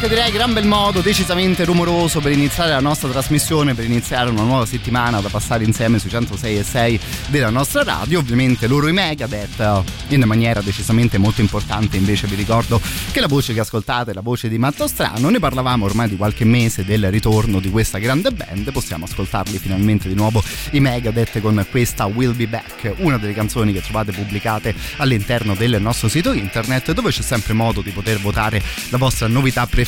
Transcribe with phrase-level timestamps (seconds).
[0.00, 4.42] Rock direi gran bel modo, decisamente rumoroso per iniziare la nostra trasmissione, per iniziare una
[4.42, 8.20] nuova settimana da passare insieme sui 106 e 6 della nostra radio.
[8.20, 11.96] Ovviamente loro i Megadeth in maniera decisamente molto importante.
[11.96, 15.30] Invece vi ricordo che la voce che ascoltate è la voce di Matto Strano.
[15.30, 18.70] Ne parlavamo ormai di qualche mese del ritorno di questa grande band.
[18.70, 23.72] Possiamo ascoltarli finalmente di nuovo i Megadeth con questa Will Be Back, una delle canzoni
[23.72, 28.62] che trovate pubblicate all'interno del nostro sito internet dove c'è sempre modo di poter votare
[28.90, 29.87] la vostra novità preferita.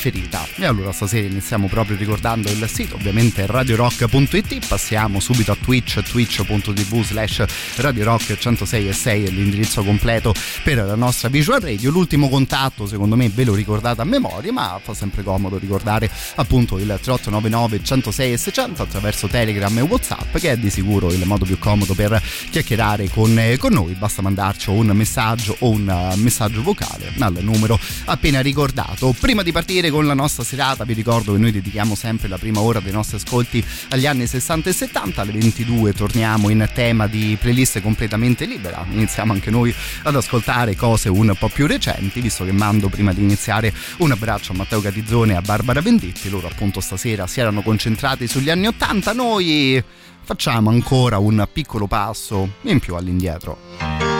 [0.57, 7.05] E allora stasera iniziamo proprio ricordando il sito, ovviamente radiorock.it, passiamo subito a Twitch, twitch.tv
[7.05, 7.45] slash
[7.77, 10.35] radiorock 106 e 6 è l'indirizzo completo
[10.65, 11.91] per la nostra visual radio.
[11.91, 16.79] L'ultimo contatto secondo me ve lo ricordate a memoria, ma fa sempre comodo ricordare appunto
[16.79, 21.45] il 3899 106 e 600 attraverso Telegram e Whatsapp che è di sicuro il modo
[21.45, 27.13] più comodo per chiacchierare con, con noi, basta mandarci un messaggio o un messaggio vocale
[27.19, 29.15] al numero appena ricordato.
[29.19, 30.85] Prima di partire partire con la nostra serata.
[30.85, 34.71] Vi ricordo che noi dedichiamo sempre la prima ora dei nostri ascolti agli anni 60
[34.71, 35.21] e 70.
[35.21, 38.87] Alle 22 torniamo in tema di playlist completamente libera.
[38.91, 39.75] Iniziamo anche noi
[40.05, 44.53] ad ascoltare cose un po' più recenti, visto che mando prima di iniziare un abbraccio
[44.53, 46.31] a Matteo Catizzone e a Barbara Venditti.
[46.31, 49.13] Loro appunto stasera si erano concentrati sugli anni 80.
[49.13, 49.83] Noi
[50.23, 54.20] facciamo ancora un piccolo passo in più all'indietro.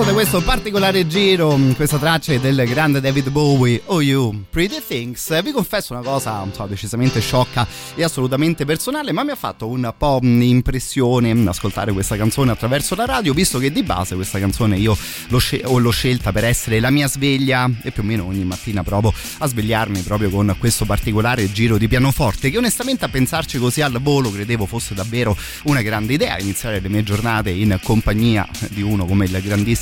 [0.00, 5.42] Da questo particolare giro, questa traccia del grande David Bowie, Oh You, Pretty Things.
[5.42, 9.92] Vi confesso una cosa, so, decisamente sciocca e assolutamente personale, ma mi ha fatto un
[9.98, 14.96] po' impressione ascoltare questa canzone attraverso la radio, visto che di base questa canzone io
[15.28, 18.82] l'ho, scel- l'ho scelta per essere la mia sveglia e più o meno ogni mattina
[18.82, 23.82] provo a svegliarmi proprio con questo particolare giro di pianoforte che onestamente a pensarci così
[23.82, 28.80] al volo credevo fosse davvero una grande idea iniziare le mie giornate in compagnia di
[28.80, 29.80] uno come il grandissimo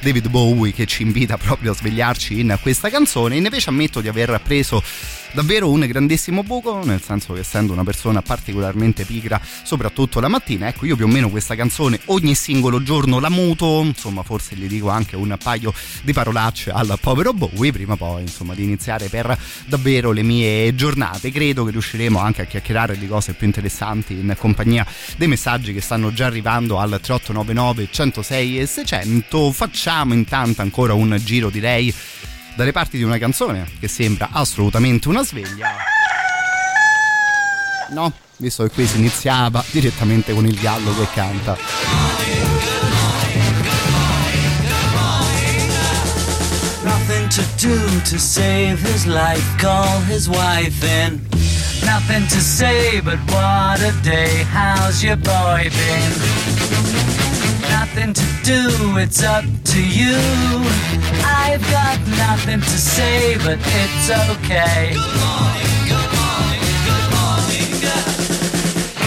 [0.00, 3.36] David Bowie che ci invita proprio a svegliarci in questa canzone.
[3.36, 4.82] Invece ammetto di aver preso
[5.32, 10.68] davvero un grandissimo buco, nel senso che essendo una persona particolarmente pigra, soprattutto la mattina,
[10.68, 14.66] ecco io più o meno questa canzone ogni singolo giorno la muto, insomma forse gli
[14.66, 19.36] dico anche un paio di parolacce al povero Bowie prima poi insomma di iniziare per
[19.66, 21.30] davvero le mie giornate.
[21.30, 24.86] Credo che riusciremo anche a chiacchierare di cose più interessanti in compagnia
[25.16, 29.39] dei messaggi che stanno già arrivando al 3899 106 e 600.
[29.48, 31.92] Facciamo intanto ancora un giro direi
[32.54, 35.76] dalle parti di una canzone che sembra assolutamente una sveglia.
[37.90, 41.56] No, visto che qui si iniziava direttamente con il gallo che canta.
[46.84, 51.20] Nothing to do to save his life, call his wife in.
[51.84, 57.29] Nothing to say, but what a day, how's your boy been?
[57.80, 59.42] Nothing to do, it's up
[59.72, 60.14] to you.
[61.24, 64.92] I've got nothing to say, but it's okay.
[64.92, 67.72] Good morning, good morning, good morning.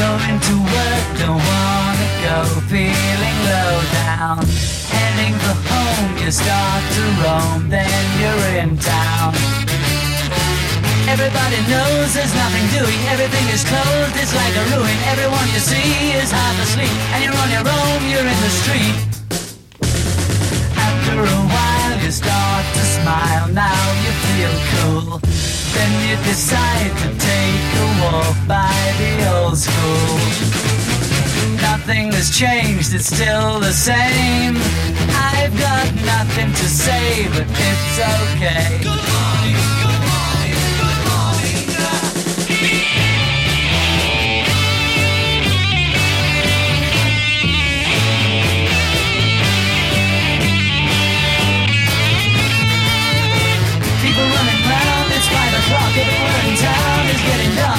[0.02, 4.42] Going to work, don't wanna go, feeling low down.
[4.90, 9.34] Heading for home, you start to roam, then you're in town.
[11.14, 14.98] Everybody knows there's nothing doing, everything is closed, it's like a ruin.
[15.14, 18.98] Everyone you see is half asleep, and you're on your own, you're in the street.
[20.74, 25.22] After a while, you start to smile, now you feel cool.
[25.78, 30.18] Then you decide to take a walk by the old school.
[31.62, 34.58] Nothing has changed, it's still the same.
[35.14, 39.83] I've got nothing to say, but it's okay.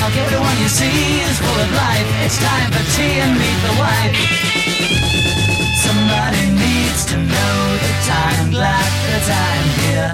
[0.05, 0.17] Dark.
[0.17, 2.09] Everyone you see is full of life.
[2.25, 4.17] It's time for tea and meet the wife.
[5.85, 8.51] Somebody needs to know the time.
[8.51, 10.13] Glad that I'm here.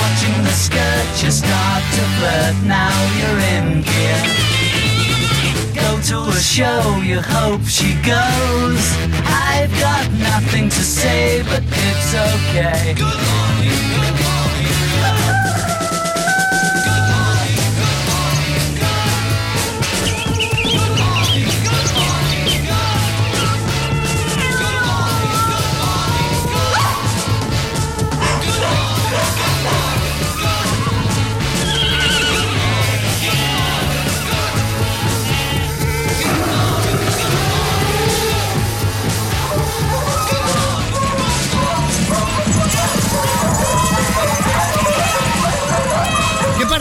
[0.00, 2.56] Watching the skirt, you start to flirt.
[2.66, 4.22] Now you're in gear.
[5.74, 8.84] Go to a show, you hope she goes.
[9.26, 12.94] I've got nothing to say, but it's okay.
[12.94, 14.11] Good morning.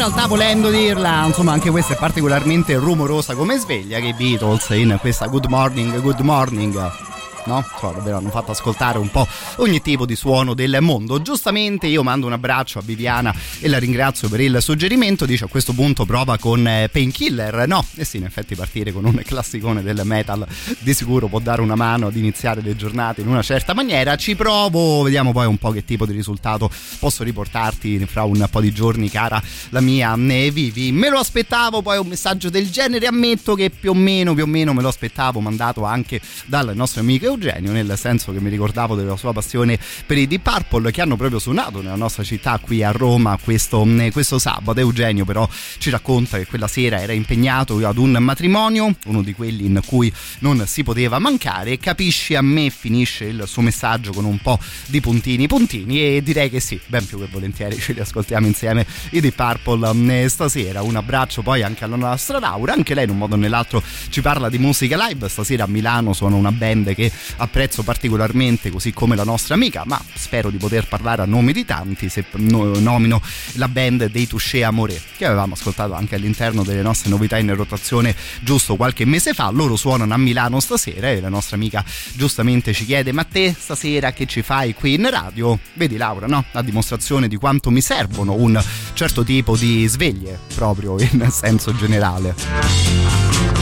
[0.02, 4.98] Realtà volendo dirla, insomma, anche questa è particolarmente rumorosa come sveglia che i Beatles in
[5.00, 7.21] questa Good Morning, Good Morning.
[7.46, 7.66] No?
[7.72, 11.22] Insomma, davvero hanno fatto ascoltare un po' ogni tipo di suono del mondo.
[11.22, 15.26] Giustamente io mando un abbraccio a Viviana e la ringrazio per il suggerimento.
[15.26, 17.68] Dice a questo punto prova con eh, Painkiller.
[17.68, 20.46] No, e sì, in effetti partire con un classicone del metal
[20.80, 24.16] di sicuro può dare una mano ad iniziare le giornate in una certa maniera.
[24.16, 26.70] Ci provo, vediamo poi un po' che tipo di risultato
[27.00, 30.92] posso riportarti fra un po' di giorni, cara la mia eh, Vivi.
[30.92, 34.48] Me lo aspettavo poi un messaggio del genere, ammetto che più o meno, più o
[34.48, 38.94] meno me lo aspettavo, mandato anche dal nostro amico Eugenio, nel senso che mi ricordavo
[38.94, 42.84] della sua passione per i Deep Purple che hanno proprio suonato nella nostra città qui
[42.84, 44.80] a Roma questo, eh, questo sabato.
[44.80, 45.48] Eugenio però
[45.80, 50.14] ci racconta che quella sera era impegnato ad un matrimonio, uno di quelli in cui
[50.40, 55.02] non si poteva mancare capisci a me finisce il suo messaggio con un po' di
[55.02, 59.20] puntini puntini e direi che sì, ben più che volentieri ce li ascoltiamo insieme i
[59.20, 60.84] Deep Purple eh, stasera.
[60.84, 64.22] Un abbraccio poi anche alla nostra Laura, anche lei in un modo o nell'altro ci
[64.22, 69.16] parla di musica live, stasera a Milano suona una band che apprezzo particolarmente, così come
[69.16, 73.22] la nostra amica, ma spero di poter parlare a nome di tanti se no, nomino
[73.54, 78.16] la band dei Touché Amore, che avevamo ascoltato anche all'interno delle nostre novità in rotazione
[78.42, 79.50] giusto qualche mese fa.
[79.52, 84.14] Loro suonano a Milano stasera e la nostra amica giustamente ci chiede: Ma te stasera
[84.14, 85.58] che ci fai qui in radio?
[85.74, 86.46] Vedi, Laura, no?
[86.52, 88.62] A dimostrazione di quanto mi servono un
[88.94, 93.61] certo tipo di sveglie, proprio in senso generale.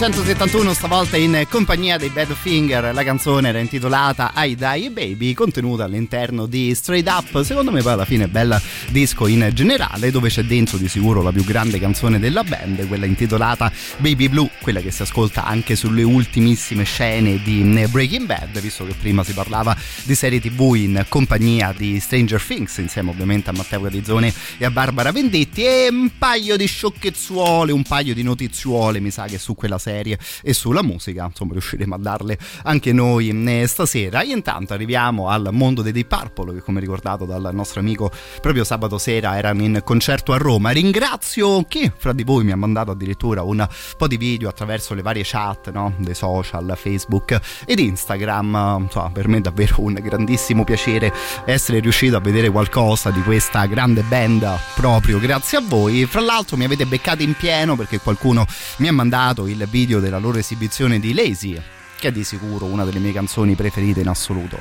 [0.00, 2.94] 1971, stavolta in compagnia dei Badfinger.
[2.94, 7.42] La canzone era intitolata I Die Baby, contenuta all'interno di Straight Up.
[7.42, 8.58] Secondo me, poi alla fine, bella
[8.90, 13.06] disco in generale, dove c'è dentro di sicuro la più grande canzone della band, quella
[13.06, 18.84] intitolata Baby Blue, quella che si ascolta anche sulle ultimissime scene di Breaking Bad, visto
[18.84, 23.52] che prima si parlava di serie TV in compagnia di Stranger Things, insieme ovviamente a
[23.52, 29.00] Matteo Catizzone e a Barbara Vendetti, e un paio di sciocchezzuole, un paio di notiziuole
[29.00, 33.28] mi sa che su quella serie e sulla musica insomma riusciremo a darle anche noi
[33.28, 34.22] eh, stasera.
[34.22, 38.64] E intanto arriviamo al mondo dei Deep Purple che come ricordato dal nostro amico proprio
[38.64, 42.90] sabato sera erano in concerto a Roma ringrazio chi fra di voi mi ha mandato
[42.90, 45.94] addirittura un po' di video attraverso le varie chat no?
[45.98, 51.12] dei social Facebook ed Instagram insomma per me è davvero un grandissimo piacere
[51.44, 56.56] essere riuscito a vedere qualcosa di questa grande band proprio grazie a voi fra l'altro
[56.56, 58.46] mi avete beccato in pieno perché qualcuno
[58.76, 61.60] mi ha mandato il video della loro esibizione di Lazy,
[61.98, 64.58] che è di sicuro una delle mie canzoni preferite in assoluto.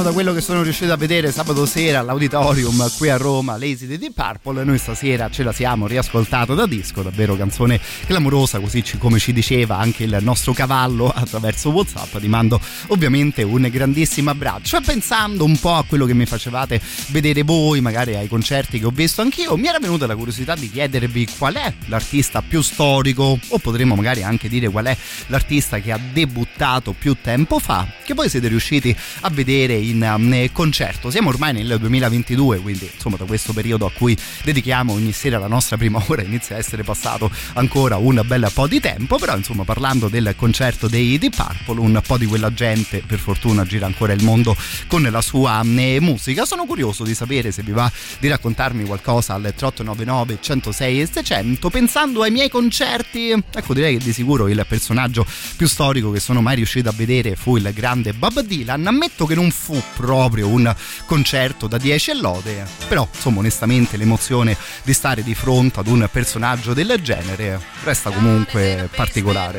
[0.00, 3.86] Almeno da quello che sono riuscito a vedere sabato sera all'auditorium qui a Roma, Lazy
[3.86, 4.64] di Deep Purple.
[4.64, 9.78] Noi stasera ce la siamo riascoltata da disco, davvero canzone clamorosa, così come ci diceva
[9.78, 12.18] anche il nostro cavallo attraverso WhatsApp.
[12.18, 14.78] Ti mando ovviamente un grandissimo abbraccio.
[14.78, 18.86] E pensando un po' a quello che mi facevate vedere voi, magari ai concerti che
[18.86, 23.38] ho visto anch'io, mi era venuta la curiosità di chiedervi qual è l'artista più storico,
[23.48, 28.14] o potremmo magari anche dire qual è l'artista che ha debuttato più tempo fa, che
[28.14, 31.10] poi siete riusciti a vedere in um, concerto.
[31.10, 35.46] Siamo ormai nel 2022, quindi insomma da questo periodo a cui dedichiamo ogni sera la
[35.46, 39.64] nostra prima ora inizia a essere passato ancora un bel po' di tempo, però insomma
[39.64, 44.12] parlando del concerto dei Deep Purple, un po' di quella gente per fortuna gira ancora
[44.12, 46.44] il mondo con la sua um, musica.
[46.44, 51.70] Sono curioso di sapere se vi va di raccontarmi qualcosa al 3899 106 e 600
[51.70, 53.30] pensando ai miei concerti.
[53.30, 55.26] Ecco direi che di sicuro il personaggio
[55.56, 58.86] più storico che sono mai riuscito a vedere fu il grande Bob Dylan.
[58.86, 60.74] Ammetto che non fu proprio un
[61.06, 66.08] concerto da 10 e lode, però insomma onestamente l'emozione di stare di fronte ad un
[66.10, 69.58] personaggio del genere resta comunque particolare.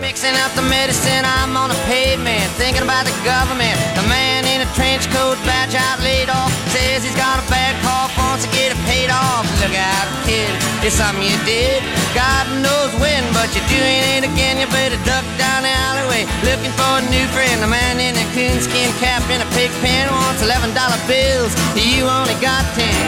[3.94, 7.76] The man in a trench coat, badge out laid off, says he's got a bad
[7.82, 9.44] cough, wants to get it paid off.
[9.60, 10.48] Look out, kid,
[10.88, 11.84] it's something you did.
[12.15, 14.56] God knows when, but you're doing it again.
[14.56, 17.60] You better duck down the alleyway, looking for a new friend.
[17.60, 21.52] The man in a coonskin cap and a pig pen wants eleven dollar bills.
[21.76, 23.04] You only got ten.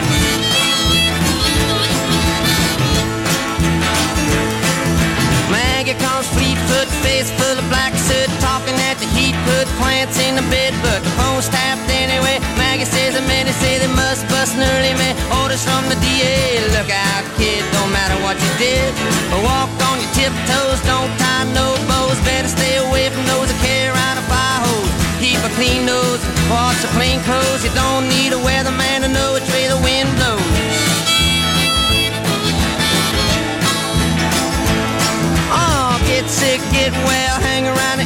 [5.47, 10.36] Maggie comes fleet-foot, face full of black soot, talking at the heat, put plants in
[10.36, 12.41] the bed, but the phone's tapped anyway.
[12.73, 15.13] Maggie says the men say they must bust an early man.
[15.45, 18.89] Orders from the DA, look out, kid, don't matter what you did.
[19.45, 23.93] Walk on your tiptoes, don't tie no bows, better stay away from those that carry
[23.93, 24.89] around a fire hose.
[25.21, 26.17] Keep a clean nose,
[26.49, 27.62] wash your plain clothes.
[27.62, 30.41] You don't need a weatherman to know which way the wind blows.
[35.53, 38.01] Oh, get sick, get well, hang around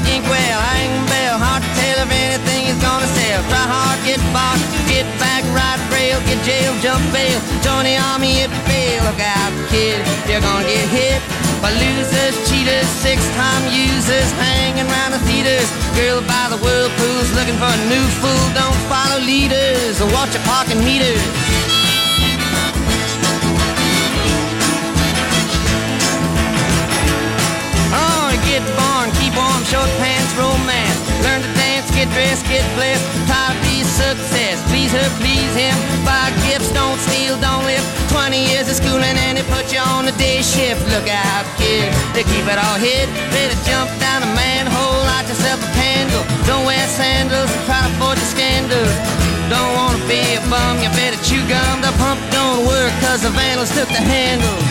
[4.33, 7.39] hard, get back, ride rail, get jail, jump bail.
[7.61, 9.03] Join the army if fail.
[9.07, 11.21] Look out, kid, you're gonna get hit
[11.61, 15.67] by losers, cheaters, six-time users, hanging around the theaters.
[15.97, 18.45] Girl by the whirlpools looking for a new fool.
[18.53, 21.21] Don't follow leaders or watch your parking meters.
[27.89, 30.99] Oh, get born, keep warm, short pants, romance.
[31.25, 33.26] Learn to dance, get dressed, get blessed.
[33.97, 34.61] Success.
[34.69, 35.73] Please her, please him.
[36.05, 37.81] Buy gifts, don't steal, don't live.
[38.13, 40.85] 20 years of schooling and they put you on the day shift.
[40.93, 43.09] Look out, kid, they keep it all hid.
[43.33, 46.21] Better jump down a manhole, light yourself a candle.
[46.45, 48.85] Don't wear sandals and try to forge a scandal.
[49.49, 51.81] Don't wanna be a bum, you better chew gum.
[51.81, 54.61] The pump don't work cause the vandals took the handle.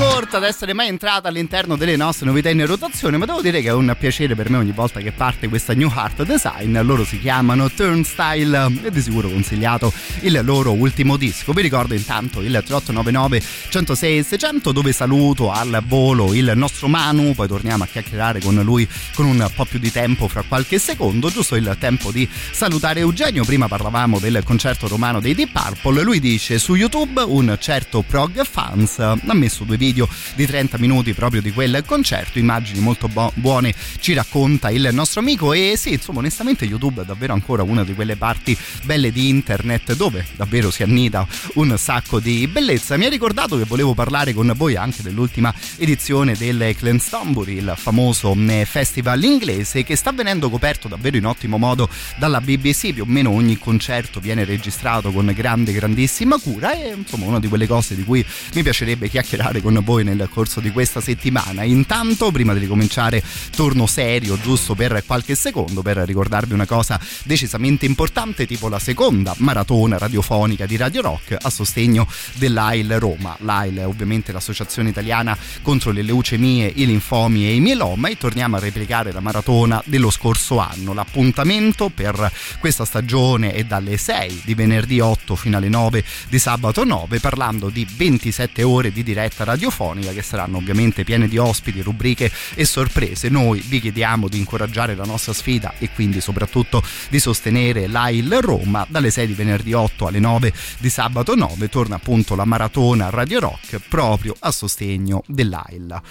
[0.00, 3.68] Corte ad essere mai entrata all'interno delle nostre novità in rotazione, ma devo dire che
[3.68, 6.80] è un piacere per me ogni volta che parte questa New Heart Design.
[6.80, 11.52] Loro si chiamano Turnstile e di sicuro consigliato il loro ultimo disco.
[11.52, 17.48] Vi ricordo intanto il 3899 106 600 dove saluto al volo il nostro Manu, poi
[17.48, 21.56] torniamo a chiacchierare con lui con un po' più di tempo fra qualche secondo, giusto
[21.56, 23.44] il tempo di salutare Eugenio.
[23.44, 28.42] Prima parlavamo del concerto romano dei Deep Purple, lui dice su YouTube un certo prog
[28.44, 33.32] fans ha messo due video di 30 minuti proprio di quel concerto, immagini molto bo-
[33.34, 37.84] buone ci racconta il nostro amico e sì, insomma onestamente YouTube è davvero ancora una
[37.84, 42.96] di quelle parti belle di internet dove davvero si annida un sacco di bellezza.
[42.96, 48.34] Mi ha ricordato che volevo parlare con voi anche dell'ultima edizione del Glastonbury, il famoso
[48.48, 53.06] eh, festival inglese che sta venendo coperto davvero in ottimo modo dalla BBC, più o
[53.06, 57.94] meno ogni concerto viene registrato con grande grandissima cura e insomma una di quelle cose
[57.94, 58.24] di cui
[58.54, 61.62] mi piacerebbe chiacchierare con voi nel corso di questa settimana.
[61.62, 63.22] Intanto, prima di ricominciare,
[63.54, 69.34] torno serio giusto per qualche secondo per ricordarvi una cosa decisamente importante, tipo la seconda
[69.38, 73.36] maratona radiofonica di Radio Rock a sostegno dell'AIL Roma.
[73.40, 78.56] L'AIL è ovviamente l'associazione italiana contro le leucemie, i linfomi e i mieloma e torniamo
[78.56, 80.92] a replicare la maratona dello scorso anno.
[80.92, 86.84] L'appuntamento per questa stagione è dalle 6 di venerdì 8 fino alle 9 di sabato
[86.84, 92.30] 9 parlando di 27 ore di diretta radiofonica che saranno ovviamente piene di ospiti, rubriche
[92.54, 93.28] e sorprese.
[93.28, 98.84] Noi vi chiediamo di incoraggiare la nostra sfida e quindi soprattutto di sostenere l'AIL Roma
[98.88, 103.40] dalle 6 di venerdì 8 alle 9 di sabato 9 torna appunto la maratona Radio
[103.40, 106.02] Rock proprio a sostegno dell'AIL.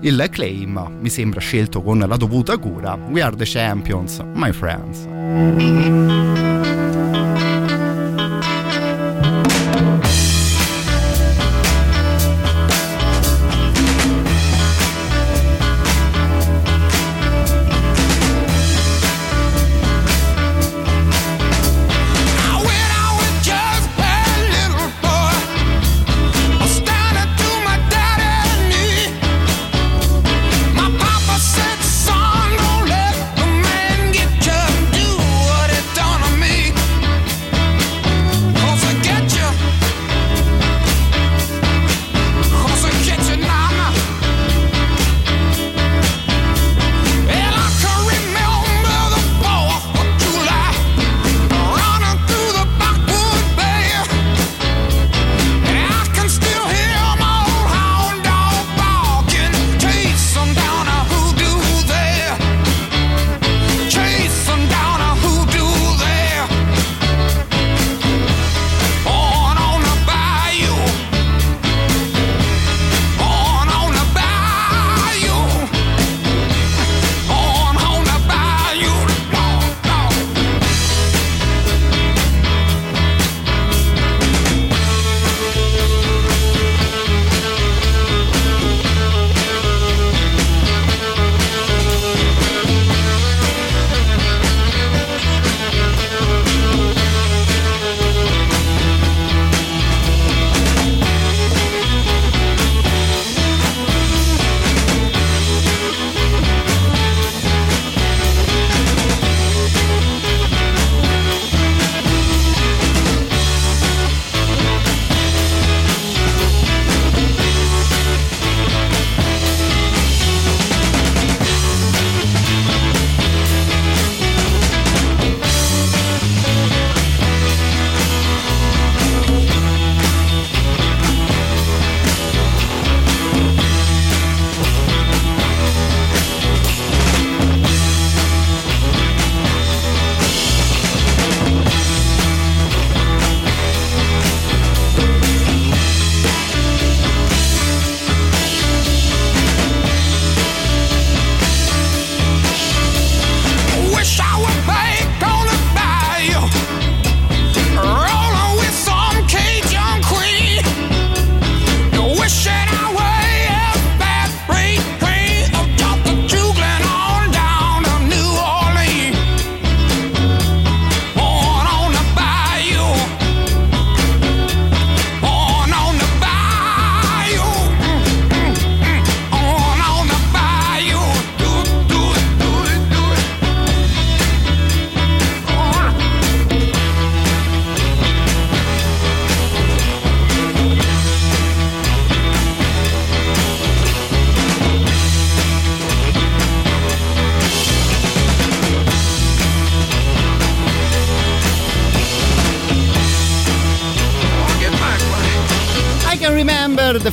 [0.00, 2.94] Il claim mi sembra scelto con la dovuta cura.
[2.94, 5.06] We are the champions, my friends.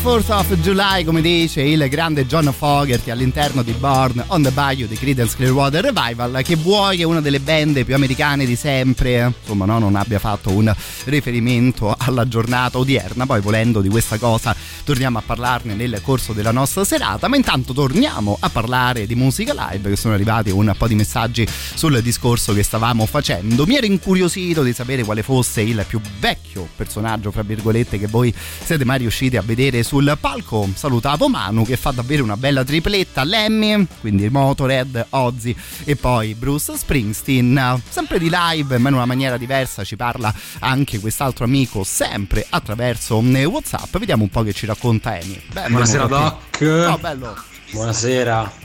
[0.05, 4.87] 4th of July, come dice il grande John Fogerty all'interno di Born on the Bayou
[4.87, 9.65] di Creedence Clearwater Revival, che vuoi che una delle band più americane di sempre, insomma,
[9.65, 10.71] no, non abbia fatto un
[11.05, 13.25] riferimento alla giornata odierna.
[13.25, 17.27] Poi, volendo di questa cosa, torniamo a parlarne nel corso della nostra serata.
[17.27, 21.47] Ma intanto torniamo a parlare di musica live, che sono arrivati un po' di messaggi
[21.73, 23.65] sul discorso che stavamo facendo.
[23.65, 26.44] Mi ero incuriosito di sapere quale fosse il più vecchio
[26.75, 30.69] personaggio, fra virgolette, che voi siete mai riusciti a vedere sul palco.
[30.73, 33.23] Salutavo Manu che fa davvero una bella tripletta.
[33.23, 37.81] Lemmy, quindi Motorhead, Ozzy e poi Bruce Springsteen.
[37.89, 43.17] Sempre di live, ma in una maniera diversa, ci parla anche quest'altro amico, sempre attraverso
[43.17, 43.97] WhatsApp.
[43.97, 45.41] Vediamo un po' che ci racconta Amy.
[45.51, 46.05] Benvenuto Buonasera.
[46.05, 46.37] Doc.
[46.57, 47.35] Ciao, bello.
[47.71, 48.63] Buonasera.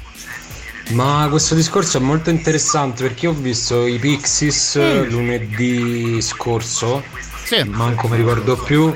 [0.90, 5.08] Ma questo discorso è molto interessante perché io ho visto i Pixies Mm.
[5.10, 7.02] lunedì scorso,
[7.50, 7.64] Sì.
[7.64, 8.94] manco mi ricordo più,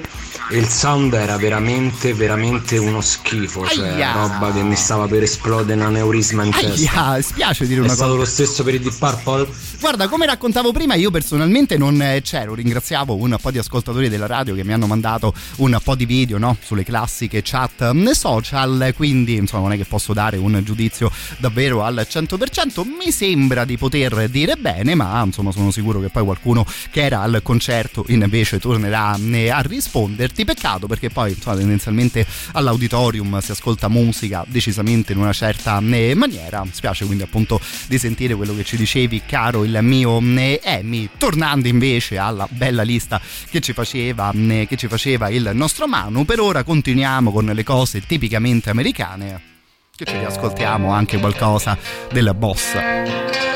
[0.50, 4.12] e il sound era veramente, veramente uno schifo, cioè Aia.
[4.12, 7.04] roba che mi stava per esplodere un aneurisma in testa.
[7.04, 8.22] Aia, spiace dire È una stato cosa.
[8.22, 9.48] lo stesso per i Deep Purple?
[9.80, 12.54] Guarda, come raccontavo prima, io personalmente non eh, c'ero.
[12.54, 16.38] Ringraziavo un po' di ascoltatori della radio che mi hanno mandato un po' di video
[16.38, 16.56] no?
[16.62, 18.92] sulle classiche chat mm, social.
[18.96, 22.82] Quindi, insomma, non è che posso dare un giudizio davvero al 100%.
[22.86, 27.20] Mi sembra di poter dire bene, ma insomma, sono sicuro che poi qualcuno che era
[27.20, 30.33] al concerto invece tornerà eh, a risponderti.
[30.42, 36.64] Peccato perché poi, insomma, tendenzialmente all'auditorium si ascolta musica decisamente in una certa eh, maniera.
[36.70, 41.10] Spiace quindi appunto di sentire quello che ci dicevi, caro il mio eh, Amy.
[41.18, 43.20] Tornando invece alla bella lista
[43.50, 47.62] che ci faceva, eh, che ci faceva il nostro Manu, per ora continuiamo con le
[47.62, 49.52] cose tipicamente americane.
[49.94, 51.78] Che ci riascoltiamo anche qualcosa
[52.10, 53.53] del boss.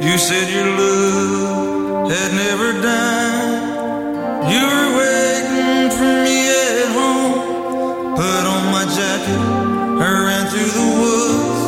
[0.00, 3.66] You said your love had never died.
[4.46, 8.14] You were waiting for me at home.
[8.14, 9.42] Put on my jacket.
[9.98, 11.62] I ran through the woods.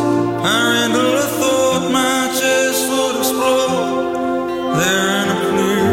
[0.46, 4.14] I ran till I thought my chest would explode.
[4.78, 5.90] There in a clear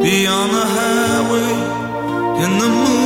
[0.00, 1.52] beyond the highway.
[2.42, 3.03] In the moonlight,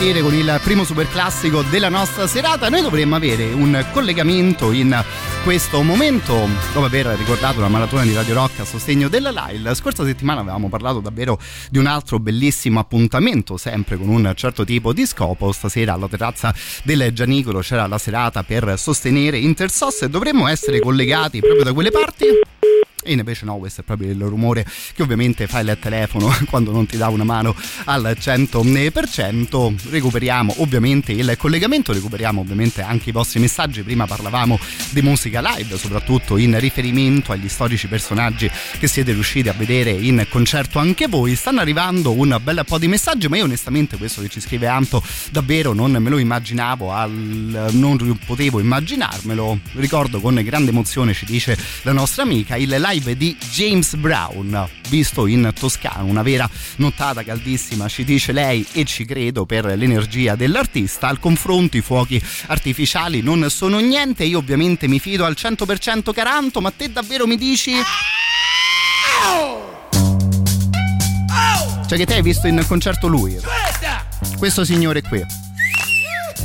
[0.00, 5.04] partire con il primo superclassico della nostra serata, noi dovremmo avere un collegamento in
[5.44, 9.60] questo momento, dopo aver ricordato la maratona di Radio Rock a sostegno della LAI.
[9.60, 11.38] La scorsa settimana avevamo parlato davvero
[11.68, 15.52] di un altro bellissimo appuntamento, sempre con un certo tipo di scopo.
[15.52, 21.40] Stasera alla terrazza del Gianicolo c'era la serata per sostenere Intersos e dovremmo essere collegati
[21.40, 22.49] proprio da quelle parti
[23.02, 26.86] e invece no questo è proprio il rumore che ovviamente fa il telefono quando non
[26.86, 33.40] ti dà una mano al 100% recuperiamo ovviamente il collegamento recuperiamo ovviamente anche i vostri
[33.40, 33.82] messaggi.
[33.82, 34.58] Prima parlavamo
[34.90, 40.26] di musica live soprattutto in riferimento agli storici personaggi che siete riusciti a vedere in
[40.28, 41.34] concerto anche voi.
[41.36, 45.02] Stanno arrivando un bel po' di messaggi ma io onestamente questo che ci scrive Anto
[45.30, 49.58] davvero non me lo immaginavo al, non potevo immaginarmelo.
[49.72, 55.26] Ricordo con grande emozione ci dice la nostra amica il live di James Brown visto
[55.26, 61.06] in Toscana una vera nottata caldissima ci dice lei e ci credo per l'energia dell'artista.
[61.06, 66.60] Al confronto i fuochi artificiali non sono niente io ovviamente mi fido al 100% Caranto
[66.60, 67.74] ma te davvero mi dici?
[71.86, 73.38] Cioè che te hai visto in concerto lui?
[74.36, 75.24] Questo signore qui.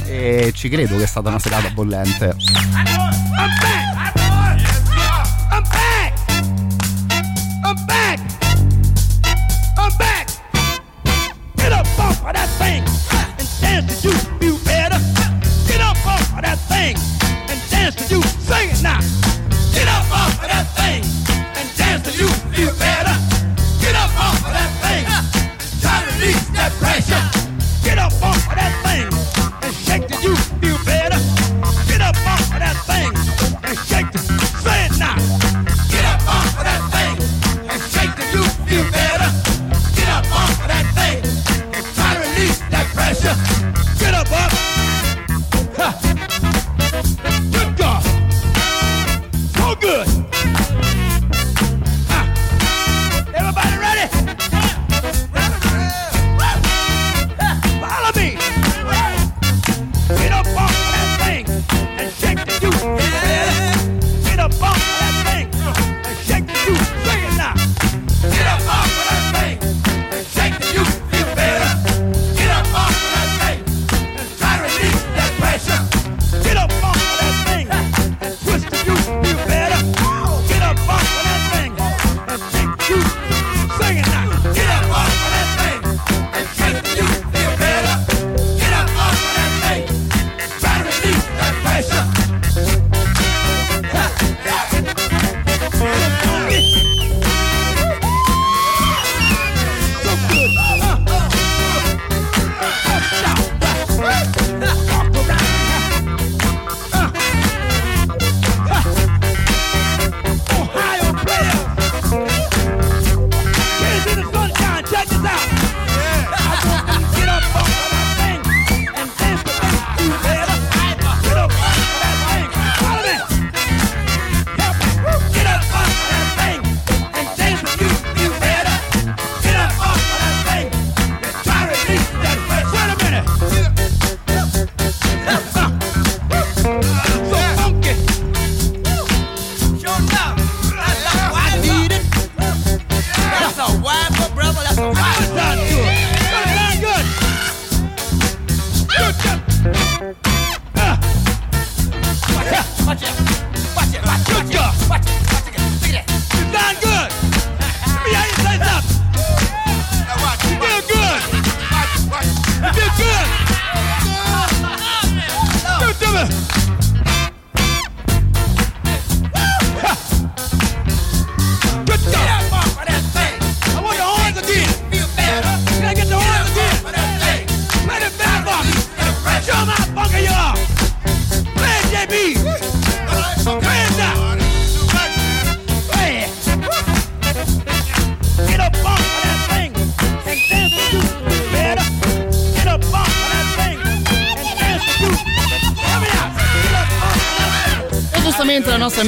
[0.06, 2.36] E ci credo che è stata una serata bollente
[26.80, 27.24] pressure.
[27.84, 29.25] Get up off of that thing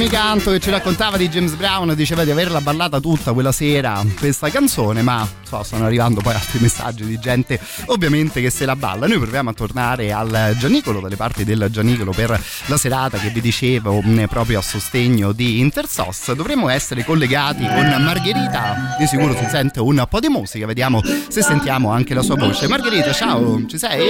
[0.08, 3.00] giustamente la nostra amica Anto che ci raccontava di James Brown diceva di averla ballata
[3.00, 8.40] tutta quella sera questa canzone, ma so, stanno arrivando poi altri messaggi di gente ovviamente
[8.40, 9.06] che se la balla.
[9.06, 13.40] Noi proviamo a tornare al Gianicolo, dalle parti del Gianicolo per la serata che vi
[13.40, 16.32] dicevo mh, proprio a sostegno di Intersos.
[16.32, 21.42] Dovremmo essere collegati con Margherita, di sicuro si sente un po' di musica, vediamo se
[21.42, 22.68] sentiamo anche la sua voce.
[22.68, 24.00] Margherita, ciao, ci sei?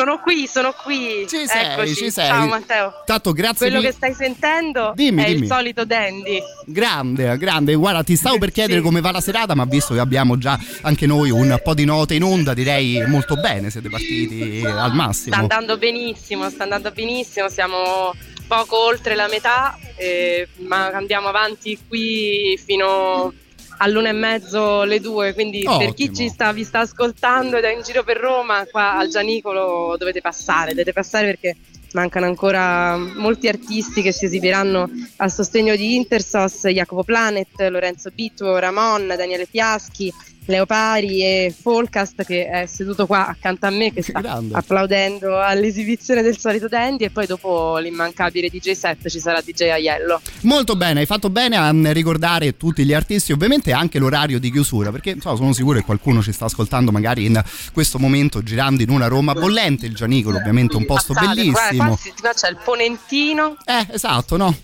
[0.00, 1.26] Sono qui, sono qui.
[1.28, 1.94] Ci sei, Eccoci.
[1.94, 2.26] ci sei.
[2.28, 3.02] Ciao Matteo.
[3.04, 5.40] Tanto grazie Quello mille- che stai sentendo Dimmi, è dimmi.
[5.42, 6.40] il solito Dandy.
[6.64, 7.74] Grande, grande.
[7.74, 11.04] Guarda, ti stavo per chiedere come va la serata, ma visto che abbiamo già anche
[11.04, 13.68] noi un po' di note in onda, direi molto bene.
[13.68, 15.36] Siete partiti al Sta massimo.
[15.36, 17.50] andando benissimo, sta andando benissimo.
[17.50, 18.14] Siamo
[18.48, 23.34] poco oltre la metà, eh, ma andiamo avanti qui fino
[23.82, 27.72] all'una e mezzo, le due, quindi per chi ci sta, vi sta ascoltando ed è
[27.72, 31.56] in giro per Roma, qua al Gianicolo dovete passare, dovete passare perché
[31.92, 38.58] mancano ancora molti artisti che si esibiranno a sostegno di Intersos, Jacopo Planet, Lorenzo Bittuo,
[38.58, 40.12] Ramon, Daniele Fiaschi,
[40.50, 44.54] Leopari e Folcast che è seduto qua accanto a me che sta grande.
[44.54, 50.20] applaudendo all'esibizione del solito Dandy e poi dopo l'immancabile DJ set ci sarà DJ Aiello.
[50.42, 54.50] Molto bene, hai fatto bene a mm, ricordare tutti gli artisti, ovviamente anche l'orario di
[54.50, 57.42] chiusura, perché insomma, sono sicuro che qualcuno ci sta ascoltando magari in
[57.72, 61.86] questo momento girando in una Roma bollente, il Gianicolo ovviamente un posto Passate, guarda, bellissimo.
[61.88, 64.56] qua si- qua c'è il ponentino, Eh, esatto, no?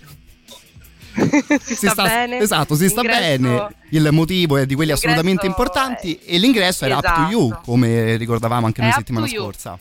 [1.61, 2.39] Si, sta, bene.
[2.39, 3.69] Esatto, si sta bene.
[3.91, 7.63] Il motivo è di quelli assolutamente importanti e l'ingresso era up to you, Esatto.
[7.65, 9.79] come ricordavamo anche È noi up settimana scorsa.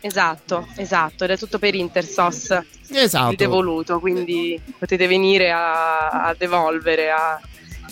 [0.00, 2.56] Esatto, esatto, ed è tutto per Intersos
[2.90, 3.34] Esatto.
[3.34, 7.40] Devoluto, quindi potete venire a, a devolvere a,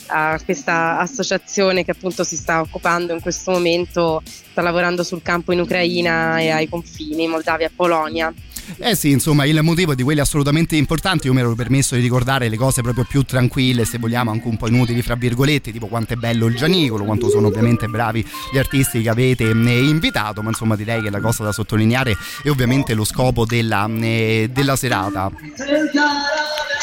[0.07, 5.53] a questa associazione che appunto si sta occupando in questo momento, sta lavorando sul campo
[5.53, 8.33] in Ucraina e ai confini, Moldavia e Polonia.
[8.79, 11.27] Eh sì, insomma, il motivo di quelli assolutamente importanti.
[11.27, 14.57] Io mi ero permesso di ricordare le cose proprio più tranquille, se vogliamo, anche un
[14.57, 18.59] po' inutili, fra virgolette, tipo quanto è bello il Gianicolo, quanto sono ovviamente bravi gli
[18.59, 20.43] artisti che avete invitato.
[20.43, 24.77] Ma insomma, direi che la cosa da sottolineare è ovviamente lo scopo della, eh, della
[24.77, 25.31] serata.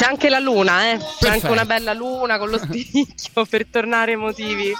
[0.01, 0.97] C'è anche la luna, eh?
[0.97, 1.27] C'è Perfetto.
[1.29, 4.73] anche una bella luna con lo spicchio per tornare emotivi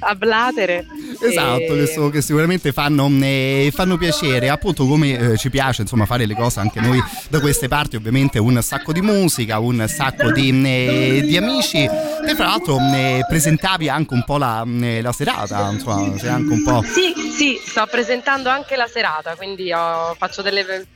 [0.00, 0.84] a blatere.
[1.18, 5.80] Esatto, E- che, so- che sicuramente fanno, eh, fanno piacere, appunto come eh, ci piace
[5.80, 9.86] insomma fare le cose anche noi da queste parti, ovviamente un sacco di musica, un
[9.88, 15.00] sacco di, eh, di amici e fra l'altro eh, presentavi anche un po' la, eh,
[15.00, 16.82] la serata, insomma, sei anche un po'...
[16.82, 20.86] Sì, sì, sto presentando anche la serata, quindi ho- faccio delle,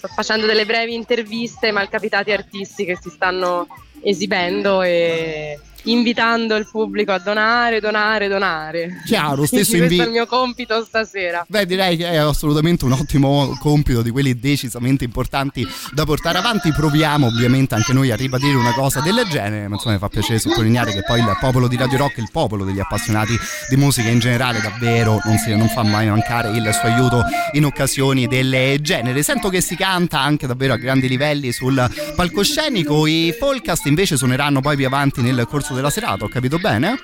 [0.00, 3.66] sto facendo delle brevi interviste malcapitati artisti che si stanno
[4.02, 9.02] esibendo e invitando il pubblico a donare, donare, donare.
[9.06, 9.86] Chiaro, stesso invito.
[9.86, 11.44] questo è il mio compito stasera.
[11.48, 16.72] Beh, direi che è assolutamente un ottimo compito di quelli decisamente importanti da portare avanti.
[16.72, 20.38] Proviamo ovviamente anche noi a ribadire una cosa del genere, ma insomma mi fa piacere
[20.38, 23.36] sottolineare che poi il popolo di Radio Rock, il popolo degli appassionati
[23.68, 27.22] di musica in generale, davvero non, si, non fa mai mancare il suo aiuto
[27.52, 29.22] in occasioni del genere.
[29.22, 33.06] Sento che si canta anche davvero a grandi livelli sul palcoscenico.
[33.06, 36.98] I Folcast invece suoneranno poi più avanti nel corso della serata, ho capito bene?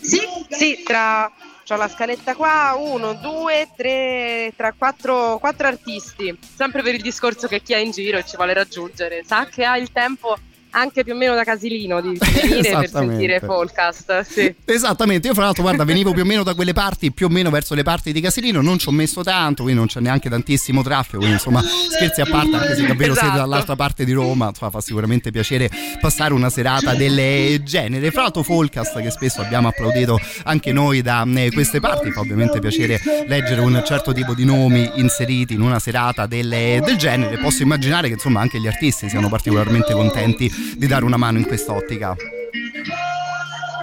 [0.00, 1.30] Sì, sì, tra
[1.72, 7.46] ho la scaletta qua, uno, due, tre, tra quattro, quattro artisti, sempre per il discorso
[7.46, 10.36] che chi è in giro e ci vuole raggiungere, sa che ha il tempo
[10.70, 14.54] anche più o meno da casilino di venire per sentire Folcast, sì.
[14.64, 17.50] Esattamente, io fra l'altro guarda venivo più o meno da quelle parti, più o meno
[17.50, 20.82] verso le parti di Casilino, non ci ho messo tanto, quindi non c'è neanche tantissimo
[20.82, 23.38] traffico, quindi insomma scherzi a parte, anche se davvero siete Esatto.
[23.38, 28.10] dall'altra parte di Roma, insomma, fa sicuramente piacere passare una serata del genere.
[28.10, 32.58] Fra l'altro Folcast che spesso abbiamo applaudito anche noi da eh, queste parti, fa ovviamente
[32.60, 37.62] piacere leggere un certo tipo di nomi inseriti in una serata del, del genere, posso
[37.62, 42.14] immaginare che insomma anche gli artisti siano particolarmente contenti di dare una mano in quest'ottica.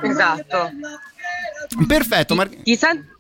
[0.03, 0.71] Esatto.
[1.87, 3.15] Perfetto, Mar- Ti sen-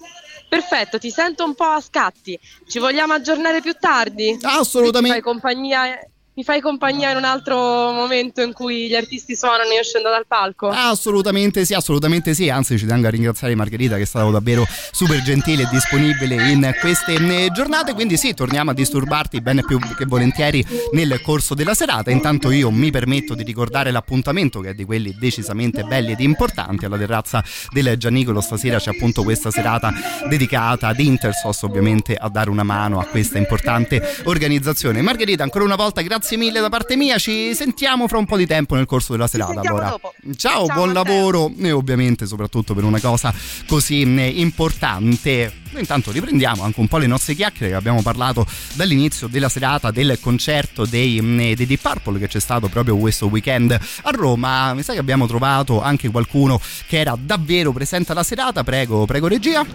[0.49, 2.39] Perfetto, ti sento un po' a scatti.
[2.65, 4.37] Ci vogliamo aggiornare più tardi?
[4.41, 5.15] Assolutamente.
[5.19, 5.99] Fai compagnia,
[6.37, 10.09] mi fai compagnia in un altro momento in cui gli artisti suonano e io scendo
[10.09, 10.69] dal palco?
[10.69, 15.19] Assolutamente sì, assolutamente sì, anzi ci tengo a ringraziare Margherita che è stata davvero super
[15.23, 20.05] gentile e disponibile in queste eh, giornate, quindi sì, torniamo a disturbarti bene più che
[20.05, 24.85] volentieri nel corso della serata, intanto io mi permetto di ricordare l'appuntamento che è di
[24.85, 29.91] quelli decisamente belli ed importanti alla terrazza del Gianicolo, stasera c'è appunto questa serata
[30.29, 35.01] dedicata ad Intersos ovviamente a dare una mano a questa importante organizzazione.
[35.01, 38.45] Margherita, ancora una volta grazie mille da parte mia, ci sentiamo fra un po' di
[38.45, 39.61] tempo nel corso della serata.
[39.61, 39.89] allora.
[39.89, 40.13] dopo.
[40.35, 43.33] Ciao, Ciao, buon lavoro e ovviamente soprattutto per una cosa
[43.67, 44.01] così
[44.41, 45.65] importante.
[45.71, 49.91] Noi intanto riprendiamo anche un po' le nostre chiacchiere che abbiamo parlato dall'inizio della serata
[49.91, 51.21] del concerto dei,
[51.55, 54.73] dei Deep Purple che c'è stato proprio questo weekend a Roma.
[54.73, 58.63] Mi sa che abbiamo trovato anche qualcuno che era davvero presente alla serata.
[58.63, 59.65] Prego, prego regia.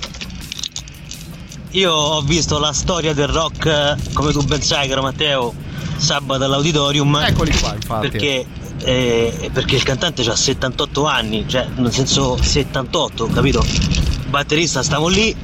[1.73, 5.55] Io ho visto la storia del rock, eh, come tu ben sai, caro Matteo,
[6.03, 7.17] sabato all'auditorium.
[7.25, 8.09] Eccoli qua, infatti.
[8.09, 8.45] Perché,
[8.83, 13.65] eh, perché il cantante ha 78 anni, cioè nel senso 78, capito?
[13.65, 15.35] Il batterista stavo lì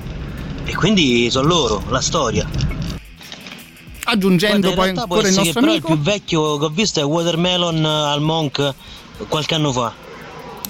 [0.64, 2.46] e quindi sono loro, la storia.
[4.04, 5.86] Aggiungendo poi ancora il nostro però il amico.
[5.88, 8.74] più vecchio che ho visto è Watermelon al Monk
[9.28, 9.92] qualche anno fa.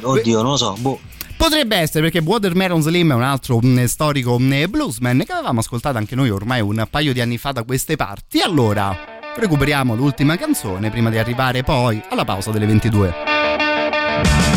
[0.01, 1.01] Oddio, non lo so, boh.
[1.36, 5.97] Potrebbe essere perché Watermelon Slim è un altro mh, storico mh, bluesman che avevamo ascoltato
[5.97, 8.41] anche noi ormai un paio di anni fa da queste parti.
[8.41, 14.47] Allora, recuperiamo l'ultima canzone prima di arrivare poi alla pausa delle 22.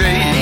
[0.00, 0.39] Baby.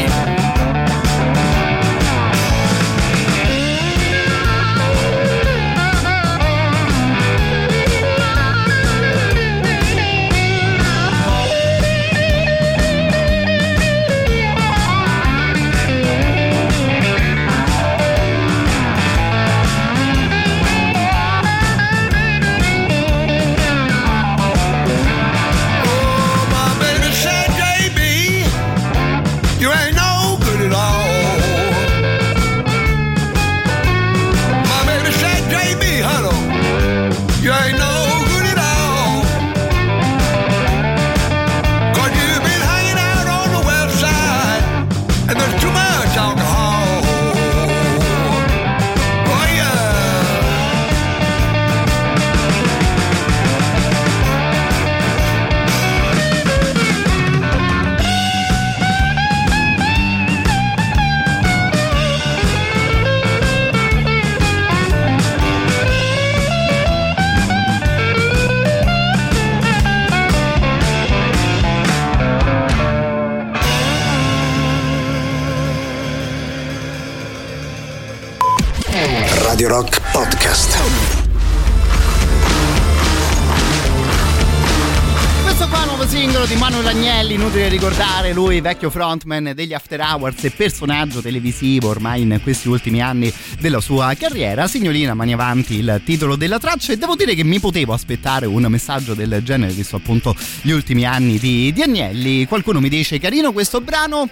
[87.78, 93.32] Ricordare lui, vecchio frontman degli After Hours e personaggio televisivo ormai in questi ultimi anni
[93.60, 94.66] della sua carriera.
[94.66, 98.66] Signolina, mani avanti il titolo della traccia e devo dire che mi potevo aspettare un
[98.68, 102.46] messaggio del genere, visto appunto gli ultimi anni di, di Agnelli.
[102.46, 104.28] Qualcuno mi dice carino questo brano,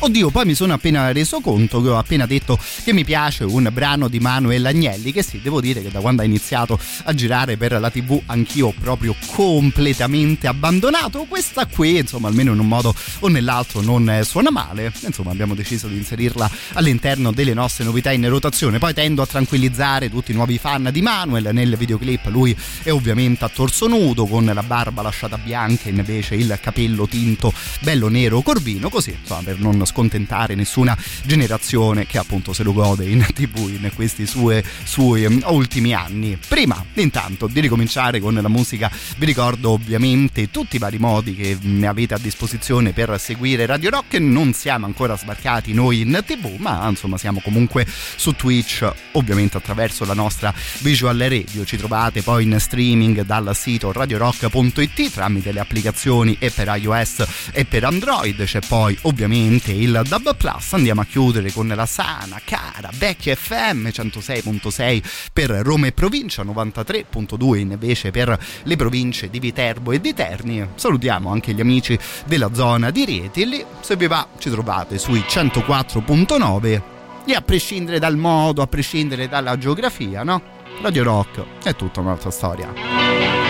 [0.00, 3.68] Oddio, poi mi sono appena reso conto che ho appena detto che mi piace un
[3.72, 7.56] brano di Manuel Agnelli, che sì, devo dire che da quando ha iniziato a girare
[7.56, 11.26] per la TV anch'io ho proprio completamente abbandonato.
[11.28, 14.92] Questa qui, insomma, almeno in un modo o nell'altro non eh, suona male.
[15.00, 18.78] Insomma, abbiamo deciso di inserirla all'interno delle nostre novità in rotazione.
[18.78, 21.48] Poi tendo a tranquillizzare tutti i nuovi fan di Manuel.
[21.50, 26.36] Nel videoclip lui è ovviamente a torso nudo, con la barba lasciata bianca e invece
[26.36, 32.52] il capello tinto bello nero corvino, così insomma per non scontentare nessuna generazione che appunto
[32.52, 36.38] se lo gode in tv in questi sue, suoi um, ultimi anni.
[36.46, 41.56] Prima intanto di ricominciare con la musica vi ricordo ovviamente tutti i vari modi che
[41.60, 46.56] ne avete a disposizione per seguire Radio Rock, non siamo ancora sbarcati noi in tv
[46.58, 52.44] ma insomma siamo comunque su Twitch ovviamente attraverso la nostra visual radio, ci trovate poi
[52.44, 58.60] in streaming dal sito radiorock.it tramite le applicazioni e per iOS e per Android, c'è
[58.66, 60.72] poi ovviamente il Dub Plus.
[60.72, 65.02] Andiamo a chiudere con la sana, cara, vecchia FM 106.6
[65.32, 70.66] per Roma e provincia, 93.2 invece per le province di Viterbo e di Terni.
[70.74, 75.20] Salutiamo anche gli amici della zona di Rieti lì, se vi va, ci trovate sui
[75.20, 76.82] 104.9
[77.26, 80.40] e a prescindere dal modo, a prescindere dalla geografia, no?
[80.80, 83.47] Radio Rock è tutta un'altra storia.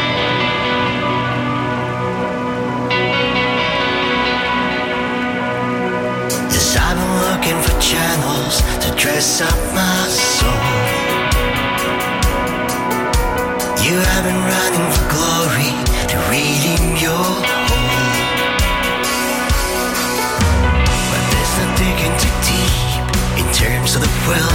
[8.18, 10.50] Channels to dress up my soul.
[13.84, 15.72] You have been running for glory
[16.10, 17.26] to redeem your
[17.70, 18.16] home.
[21.10, 23.06] But there's no digging too deep
[23.40, 24.54] in terms of the will.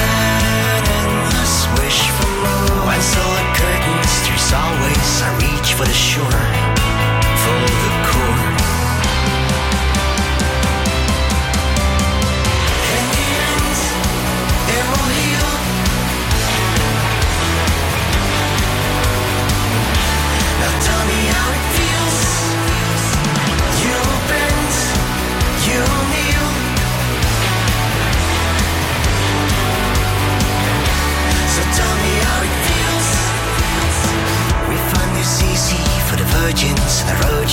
[0.00, 2.86] An endless wish for more.
[2.88, 6.71] When solar curtains, there's always a reach for the shore,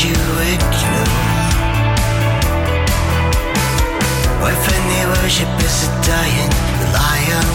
[0.04, 0.14] you
[5.30, 7.47] worship is dying Rely on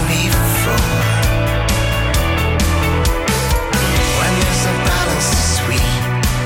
[4.19, 5.95] When there's a balance sweet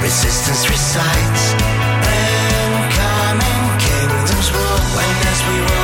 [0.01, 1.43] Resistance resides.
[2.15, 4.49] And common kingdoms
[4.95, 5.78] When as we were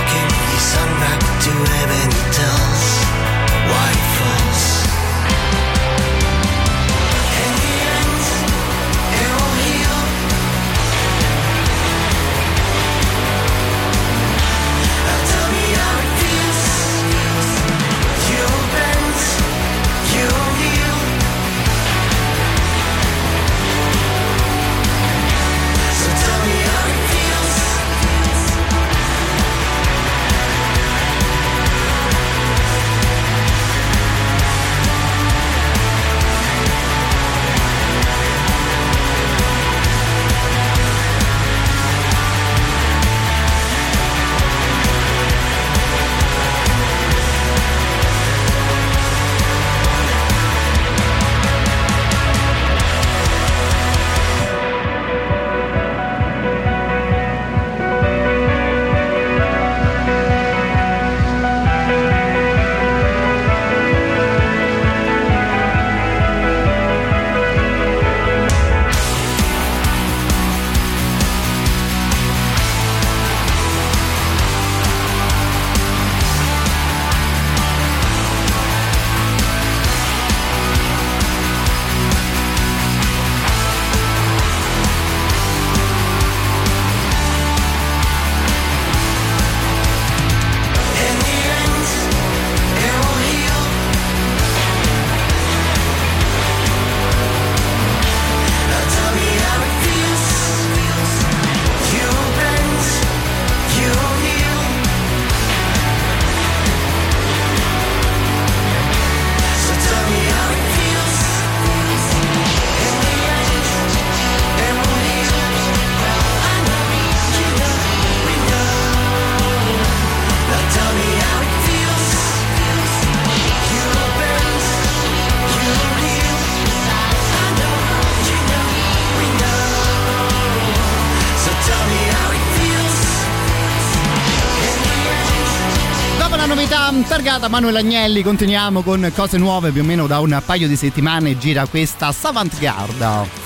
[137.15, 141.39] targata Manuel Agnelli continuiamo con cose nuove più o meno da un paio di settimane
[141.39, 143.44] gira questa Savant Garda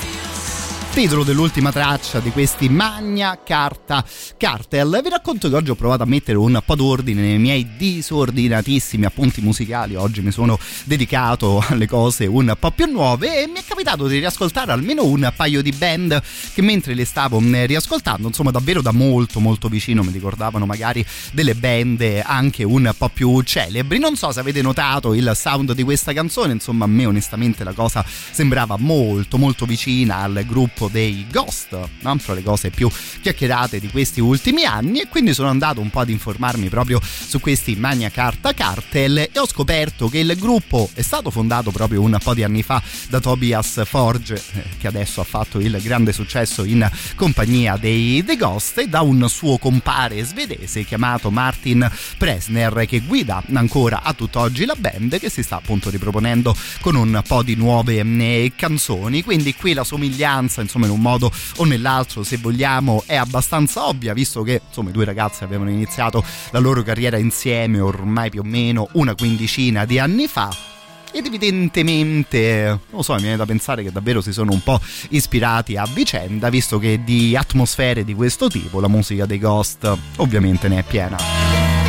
[1.01, 4.05] titolo dell'ultima traccia di questi Magna Carta
[4.37, 4.99] Cartel.
[5.01, 9.41] Vi racconto che oggi ho provato a mettere un po' d'ordine nei miei disordinatissimi appunti
[9.41, 9.95] musicali.
[9.95, 14.19] Oggi mi sono dedicato alle cose un po' più nuove e mi è capitato di
[14.19, 16.21] riascoltare almeno un paio di band
[16.53, 21.07] che mentre le stavo mm, riascoltando, insomma, davvero da molto molto vicino mi ricordavano magari
[21.31, 24.01] delle band anche un po' più celebri.
[24.01, 27.73] Non so se avete notato il sound di questa canzone, insomma, a me onestamente la
[27.73, 32.19] cosa sembrava molto molto vicina al gruppo dei Ghost, no?
[32.19, 36.01] fra le cose più chiacchierate di questi ultimi anni e quindi sono andato un po'
[36.01, 41.03] ad informarmi proprio su questi Magna Carta Cartel e ho scoperto che il gruppo è
[41.03, 45.25] stato fondato proprio un po' di anni fa da Tobias Forge eh, che adesso ha
[45.25, 50.85] fatto il grande successo in compagnia dei The Ghost e da un suo compare svedese
[50.85, 56.57] chiamato Martin Presner che guida ancora a tutt'oggi la band che si sta appunto riproponendo
[56.81, 61.31] con un po' di nuove eh, canzoni quindi qui la somiglianza insomma in un modo
[61.57, 66.25] o nell'altro se vogliamo è abbastanza ovvia visto che insomma i due ragazzi avevano iniziato
[66.51, 70.69] la loro carriera insieme ormai più o meno una quindicina di anni fa
[71.11, 74.79] ed evidentemente, non lo so, mi viene da pensare che davvero si sono un po'
[75.11, 80.69] ispirati a vicenda, visto che di atmosfere di questo tipo la musica dei Ghost ovviamente
[80.69, 81.88] ne è piena.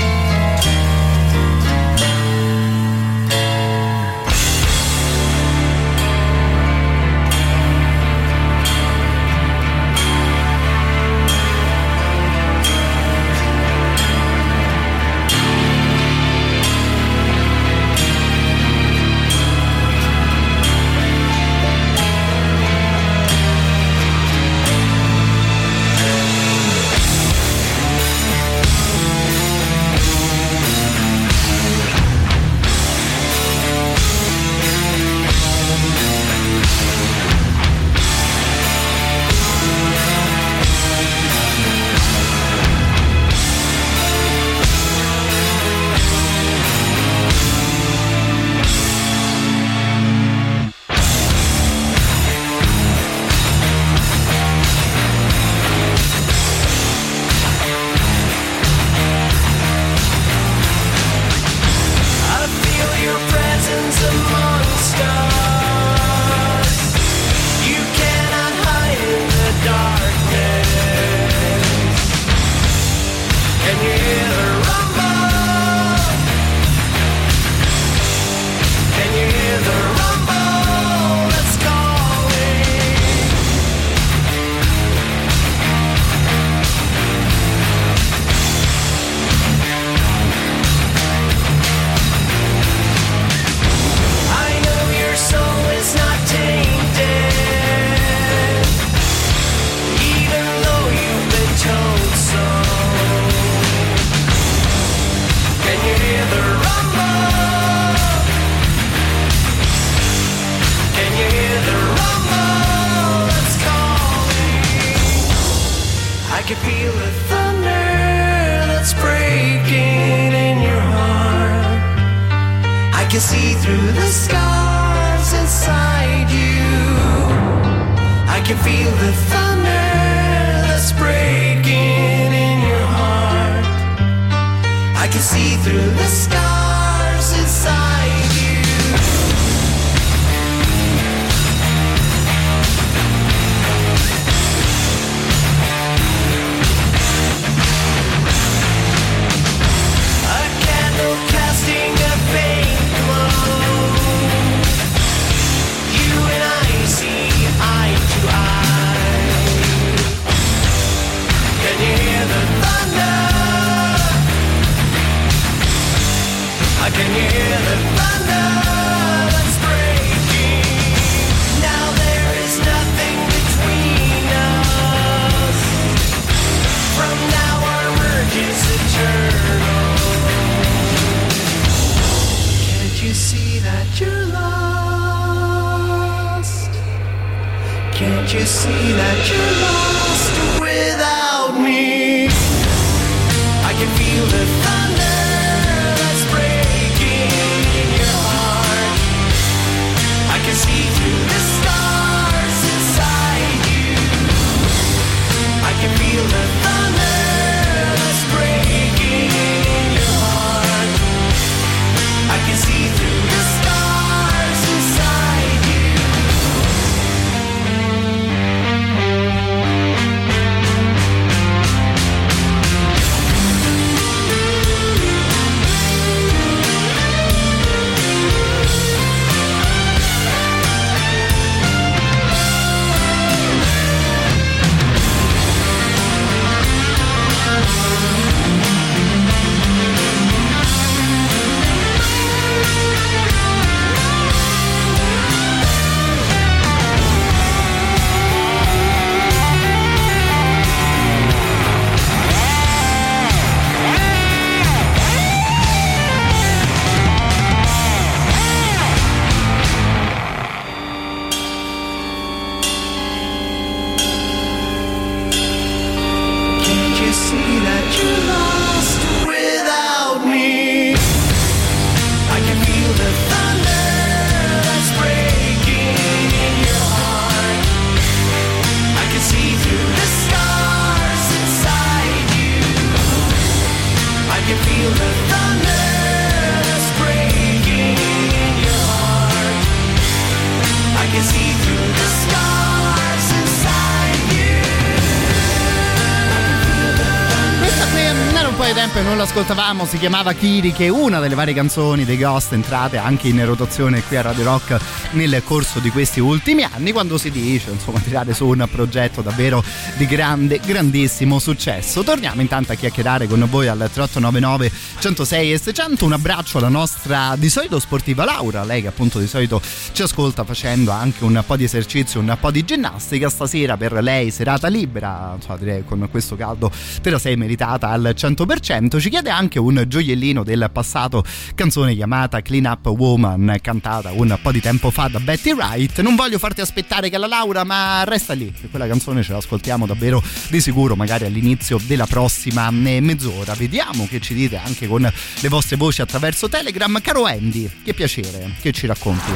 [299.40, 303.46] L'ascoltavamo, si chiamava Kiri, che è una delle varie canzoni dei Ghost entrate anche in
[303.46, 304.78] rotazione qui a Radio Rock
[305.12, 309.64] nel corso di questi ultimi anni, quando si dice insomma tirare su un progetto davvero
[309.96, 312.04] di grande, grandissimo successo.
[312.04, 317.36] Torniamo intanto a chiacchierare con voi al 3899 106 e 600, un abbraccio alla nostra
[317.38, 319.62] di solito sportiva Laura, lei che appunto di solito
[319.94, 324.30] ci ascolta facendo anche un po' di esercizio, un po' di ginnastica, stasera per lei
[324.30, 326.70] serata libera, insomma direi con questo caldo
[327.02, 331.24] te la sei meritata al 100%, ci chiede anche un gioiellino del passato,
[331.56, 336.16] canzone chiamata Clean Up Woman, cantata un po' di tempo fa da Betty Wright, non
[336.16, 340.60] voglio farti aspettare che la Laura, ma resta lì, quella canzone ce l'ascoltiamo davvero di
[340.60, 345.78] sicuro magari all'inizio della prossima eh, mezz'ora, vediamo che ci dite anche con le vostre
[345.78, 349.32] voci attraverso Telegram, caro Andy, che piacere, che ci racconti?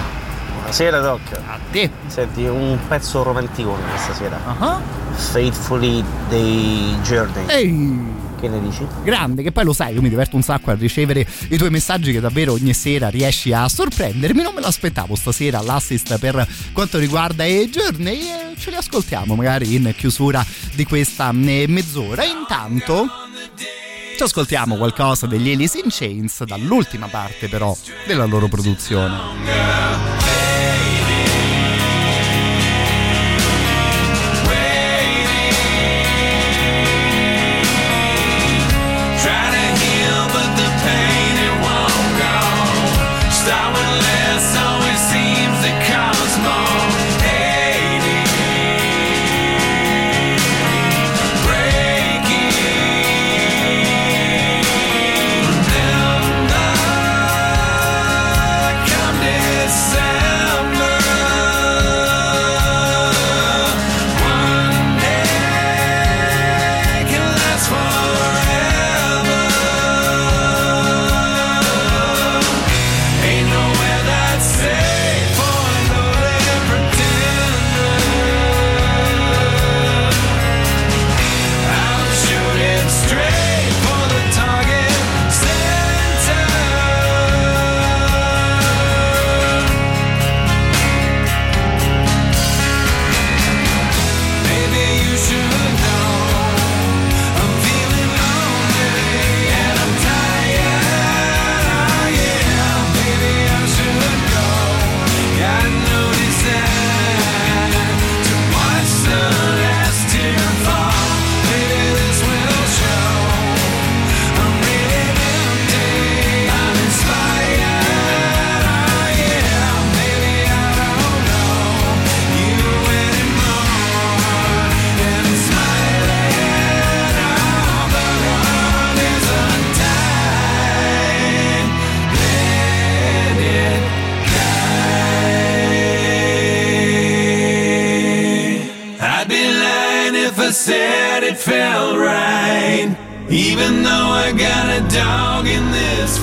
[0.56, 1.22] Buonasera Doc.
[1.46, 1.90] A te.
[2.08, 4.40] Senti, un pezzo romanticone questa sera.
[4.44, 4.82] Ah.
[5.14, 7.46] Faithfully dei Journey.
[7.48, 8.22] Ehi!
[8.40, 8.86] Che ne dici?
[9.04, 12.12] Grande, che poi lo sai, io mi diverto un sacco a ricevere i tuoi messaggi
[12.12, 14.42] che davvero ogni sera riesci a sorprendermi.
[14.42, 19.76] Non me l'aspettavo stasera l'assist per quanto riguarda i Journey e ce li ascoltiamo magari
[19.76, 22.24] in chiusura di questa eh, mezz'ora.
[22.26, 23.08] Intanto
[24.24, 27.76] ci ascoltiamo qualcosa degli Alice in Chains dall'ultima parte però
[28.08, 30.23] della loro produzione.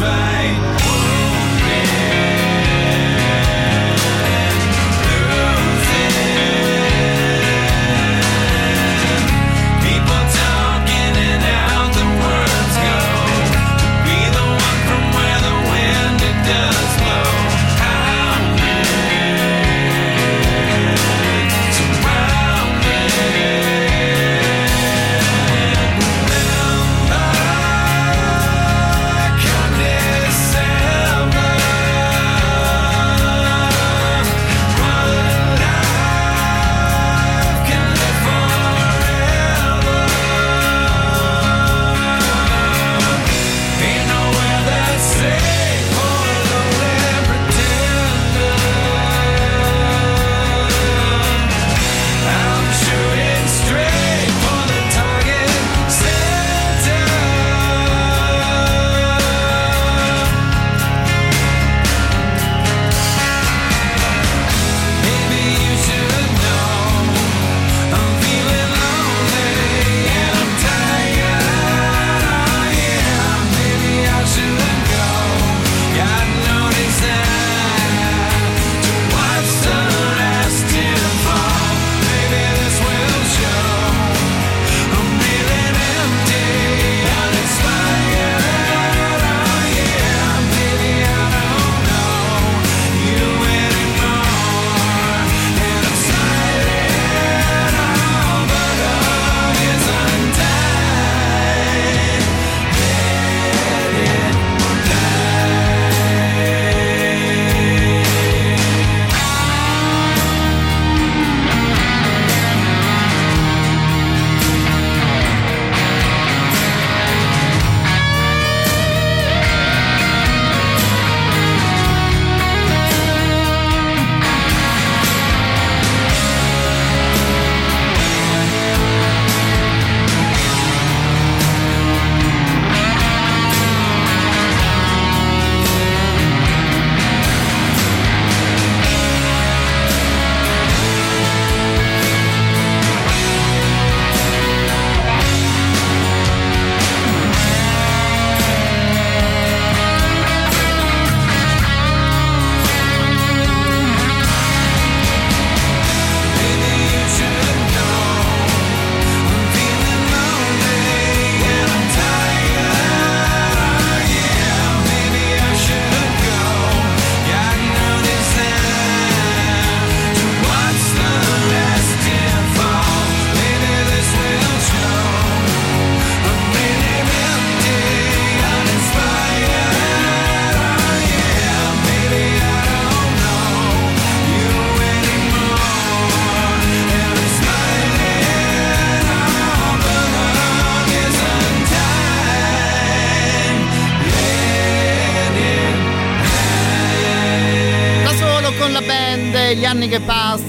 [0.01, 0.49] zwei.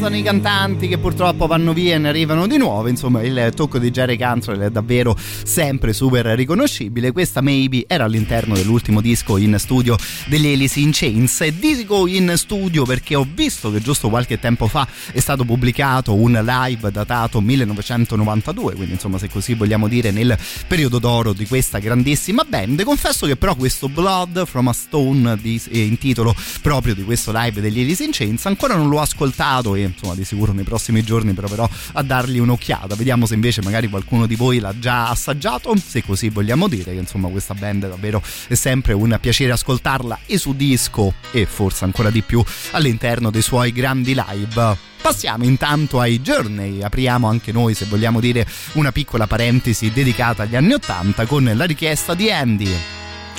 [0.01, 2.87] Passano, i cantanti che purtroppo vanno via e ne arrivano di nuovo.
[2.87, 7.11] Insomma, il tocco di Jerry Cantrell è davvero sempre super riconoscibile.
[7.11, 9.95] Questa maybe era all'interno dell'ultimo disco in studio
[10.25, 11.41] degli Alice in Chains.
[11.41, 16.15] E dico in studio perché ho visto che giusto qualche tempo fa è stato pubblicato
[16.15, 20.35] un live datato 1992, quindi insomma, se così vogliamo dire, nel
[20.67, 22.81] periodo d'oro di questa grandissima band.
[22.83, 27.31] Confesso che però questo Blood from a Stone di, eh, in titolo proprio di questo
[27.33, 31.03] live degli Alice in Chains ancora non l'ho ascoltato e insomma di sicuro nei prossimi
[31.03, 35.73] giorni proverò a dargli un'occhiata vediamo se invece magari qualcuno di voi l'ha già assaggiato
[35.75, 40.37] se così vogliamo dire che insomma questa band davvero è sempre un piacere ascoltarla e
[40.37, 46.21] su disco e forse ancora di più all'interno dei suoi grandi live Passiamo intanto ai
[46.21, 51.51] Journey, apriamo anche noi se vogliamo dire una piccola parentesi dedicata agli anni 80 con
[51.55, 52.71] la richiesta di Andy.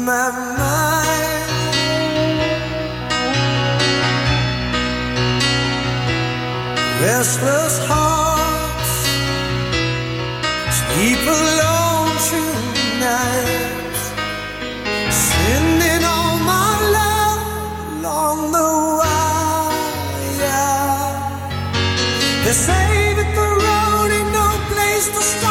[0.06, 1.50] my mind.
[7.02, 8.94] Restless hearts
[10.78, 12.10] sleep alone
[15.10, 17.42] sending all my love
[17.98, 18.70] along the
[19.00, 20.36] wire.
[22.44, 25.45] They say that the road ain't no place to start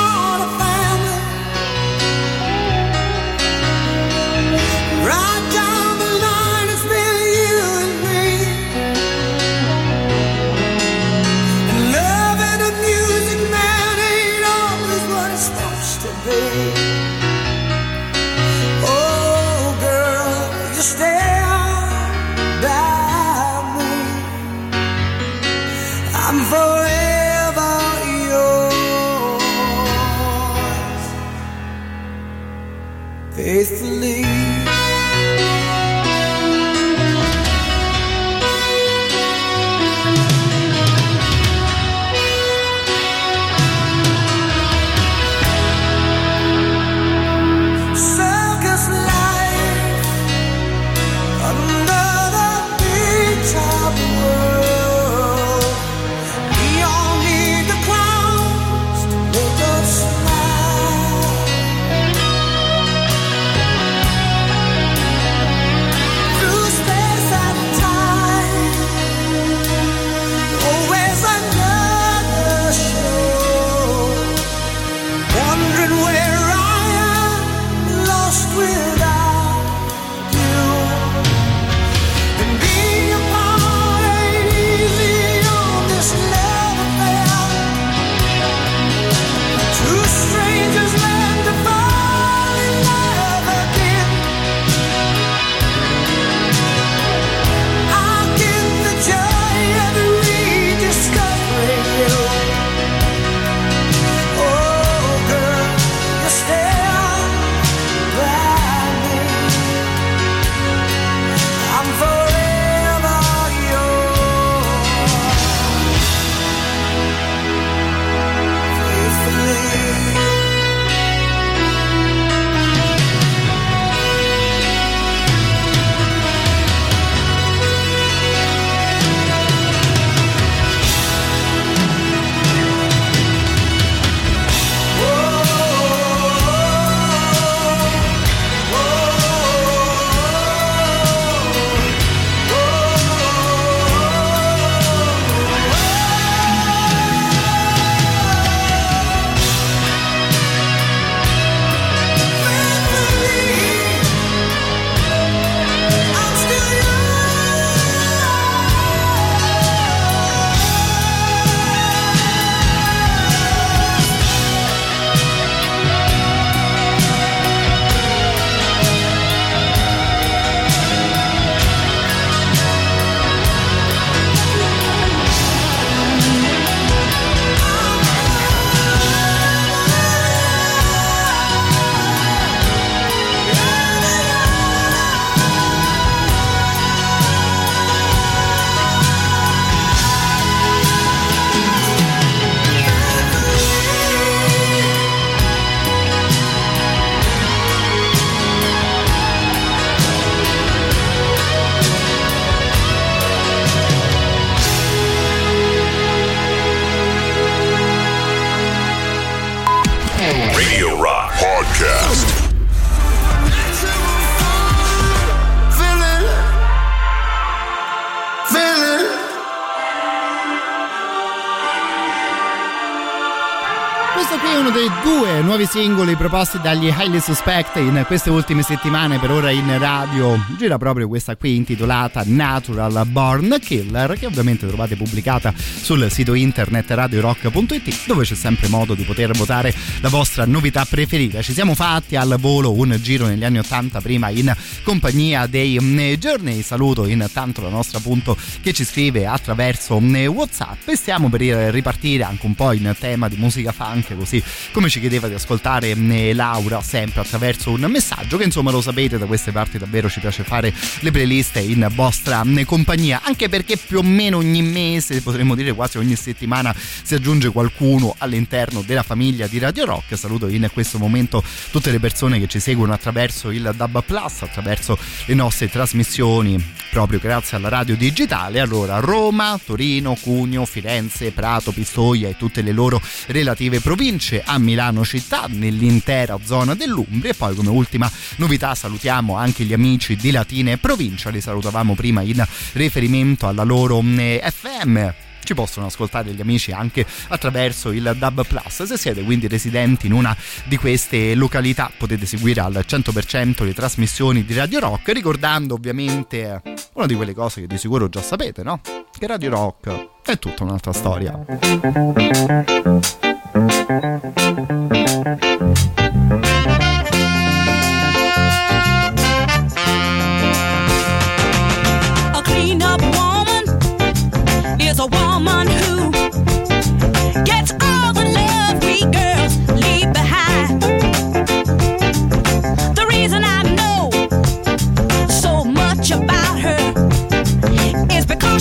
[225.75, 230.39] singoli proposti dagli Highly Suspect in queste ultime settimane per ora in radio.
[230.57, 236.89] Gira proprio questa qui intitolata Natural Born Killer, che ovviamente trovate pubblicata sul sito internet
[236.89, 241.43] radiorock.it, dove c'è sempre modo di poter votare la vostra novità preferita.
[241.43, 245.77] Ci siamo fatti al volo un giro negli anni 80, prima in compagnia dei
[246.21, 246.63] Journey.
[246.63, 252.47] Saluto intanto la nostra appunto che ci scrive attraverso WhatsApp e stiamo per ripartire anche
[252.47, 254.41] un po' in tema di musica funk, così
[254.71, 259.17] come ci chiedeva di ascoltare eh, Laura sempre attraverso un messaggio che insomma lo sapete
[259.17, 263.77] da queste parti davvero ci piace fare le playlist in vostra eh, compagnia anche perché
[263.79, 269.03] più o meno ogni mese potremmo dire quasi ogni settimana si aggiunge qualcuno all'interno della
[269.03, 270.19] famiglia di Radio Rock.
[270.19, 274.99] Saluto in questo momento tutte le persone che ci seguono attraverso il DAB Plus attraverso
[275.27, 276.63] le nostre trasmissioni
[276.95, 278.61] proprio grazie alla radio digitale.
[278.61, 284.45] Allora Roma, Torino, Cugno, Firenze, Prato, Pistoia e tutte le loro relative province.
[284.47, 287.33] A Milano città, nell'intera zona dell'Umbria.
[287.33, 292.23] E poi come ultima novità salutiamo anche gli amici di Latine provincia, li salutavamo prima
[292.23, 298.47] in riferimento alla loro mm, FM ci possono ascoltare gli amici anche attraverso il DAB
[298.47, 298.83] Plus.
[298.83, 304.45] Se siete quindi residenti in una di queste località potete seguire al 100% le trasmissioni
[304.45, 306.63] di Radio Rock, ricordando ovviamente
[306.95, 308.81] una di quelle cose che di sicuro già sapete, no?
[309.17, 311.39] Che Radio Rock è tutta un'altra storia.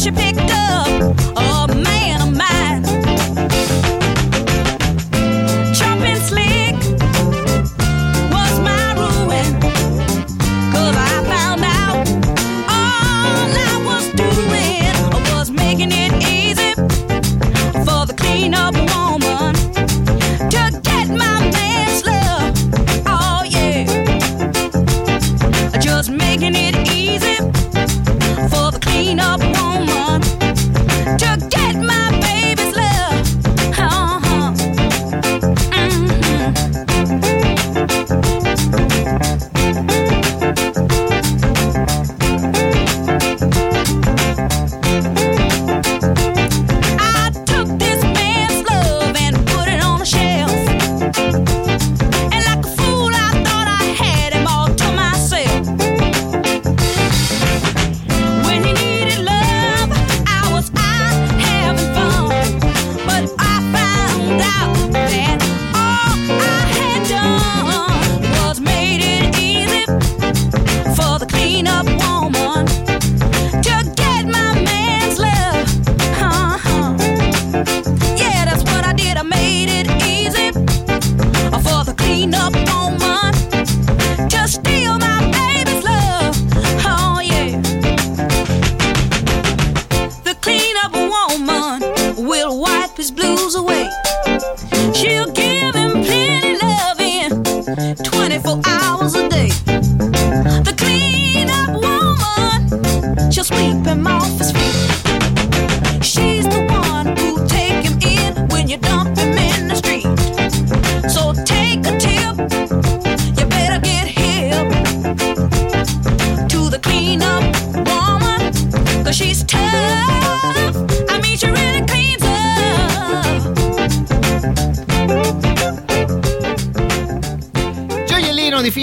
[0.01, 1.22] you picked up.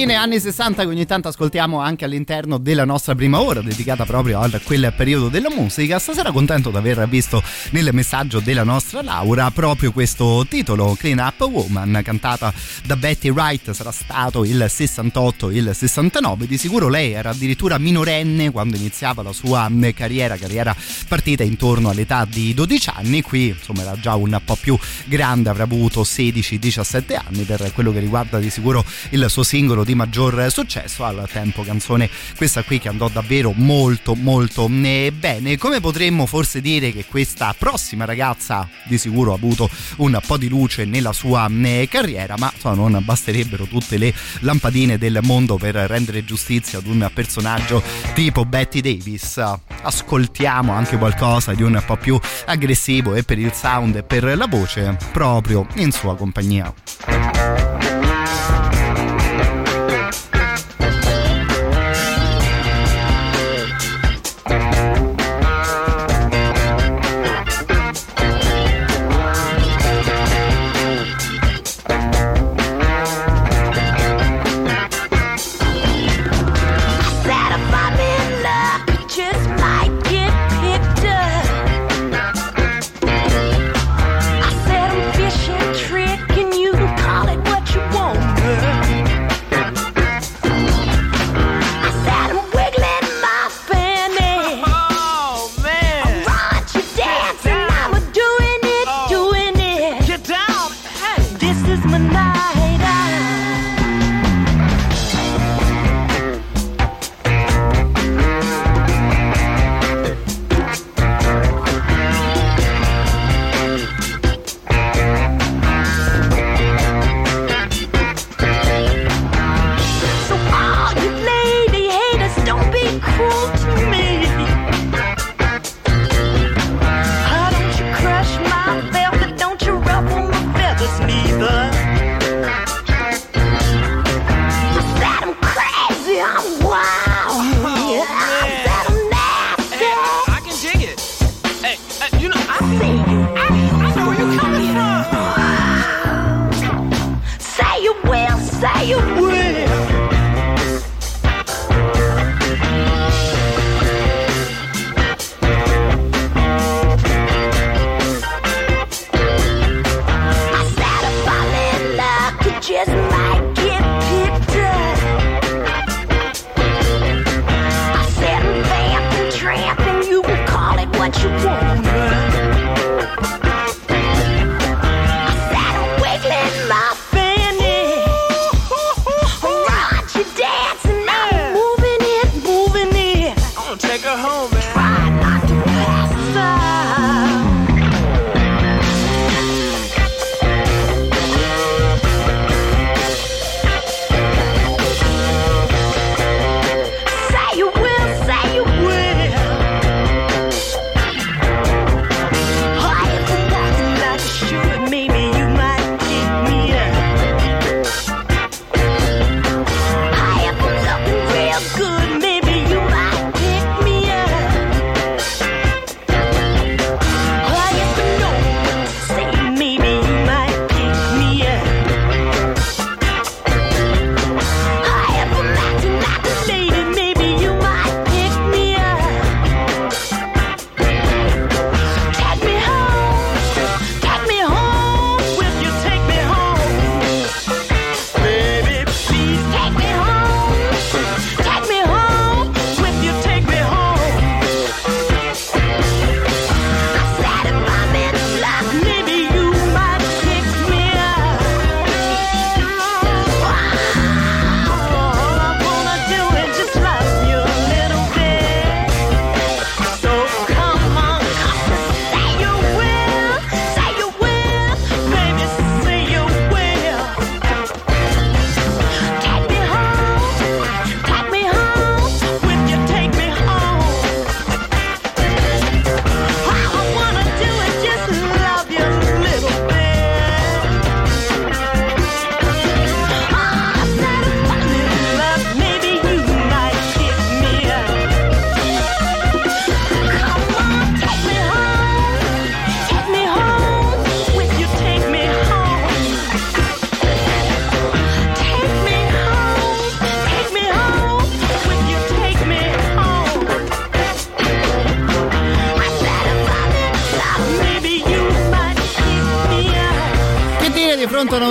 [0.01, 3.63] Gioiellino di fine anni 60 che ogni tanto ascoltiamo anche all'interno della nostra prima ora
[3.63, 5.99] dedicata proprio a quel periodo della musica.
[5.99, 11.41] Stasera contento di aver visto nel messaggio della nostra Laura proprio questo titolo, Clean Up
[11.41, 12.53] Woman, cantata
[12.85, 18.51] da Betty Wright, sarà stato il 68 il 69, di sicuro lei era addirittura minorenne
[18.51, 20.77] quando iniziava la sua mm, carriera, carriera
[21.09, 25.63] partita intorno all'età di 12 anni, qui insomma era già un po' più grande, avrà
[25.63, 30.51] avuto 16-17 anni per quello che riguarda di sicuro il suo singolo di maggior maggior
[30.51, 35.57] successo, al tempo canzone questa qui che andò davvero molto molto bene.
[35.57, 40.49] Come potremmo forse dire che questa prossima ragazza di sicuro ha avuto un po' di
[40.49, 45.77] luce nella sua eh, carriera, ma insomma, non basterebbero tutte le lampadine del mondo per
[45.77, 47.81] rendere giustizia ad un personaggio
[48.13, 49.41] tipo Betty Davis.
[49.83, 54.49] Ascoltiamo anche qualcosa di un po' più aggressivo e per il sound e per la
[54.49, 57.70] voce proprio in sua compagnia.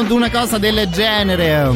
[0.09, 1.69] Ed una cosa del genere.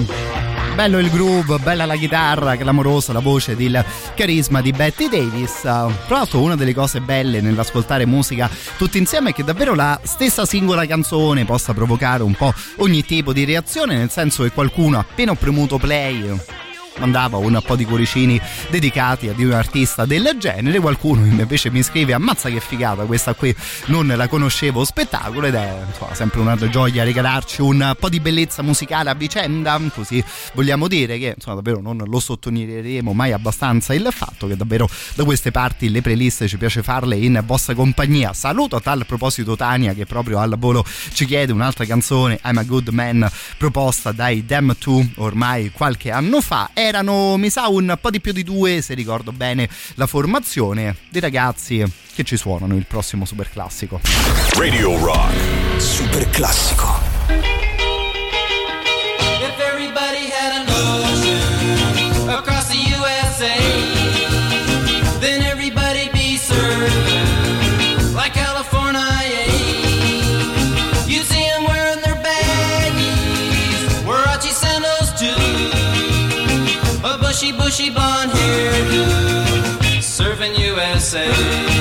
[0.73, 3.85] Bello il groove, bella la chitarra, clamorosa la voce ed il
[4.15, 5.59] carisma di Betty Davis.
[5.59, 10.47] Tra l'altro una delle cose belle nell'ascoltare musica tutti insieme è che davvero la stessa
[10.47, 15.29] singola canzone possa provocare un po' ogni tipo di reazione, nel senso che qualcuno appena
[15.29, 16.35] ho premuto play
[17.03, 18.39] mandava un po' di cuoricini
[18.69, 20.79] dedicati a di un artista del genere.
[20.79, 23.53] Qualcuno invece mi scrive ammazza che figata questa qui
[23.87, 28.61] non la conoscevo spettacolo ed è insomma, sempre una gioia regalarci un po' di bellezza
[28.61, 29.77] musicale a vicenda.
[29.93, 30.23] Così
[30.53, 35.25] vogliamo dire che insomma davvero non lo sottolineeremo mai abbastanza il fatto che davvero da
[35.25, 38.31] queste parti le playlist ci piace farle in vostra compagnia.
[38.31, 42.63] Saluto a tal proposito Tania che proprio al volo ci chiede un'altra canzone I'm a
[42.63, 48.11] Good Man proposta dai Them 2 ormai qualche anno fa erano mi sa un po'
[48.11, 51.83] di più di due se ricordo bene la formazione dei ragazzi
[52.13, 53.99] che ci suonano il prossimo super classico
[54.55, 55.81] Radio Rock.
[55.81, 57.62] Super classico.
[77.43, 81.72] Bushy, bushy blonde hairdo, serving USA.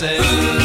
[0.00, 0.59] USA.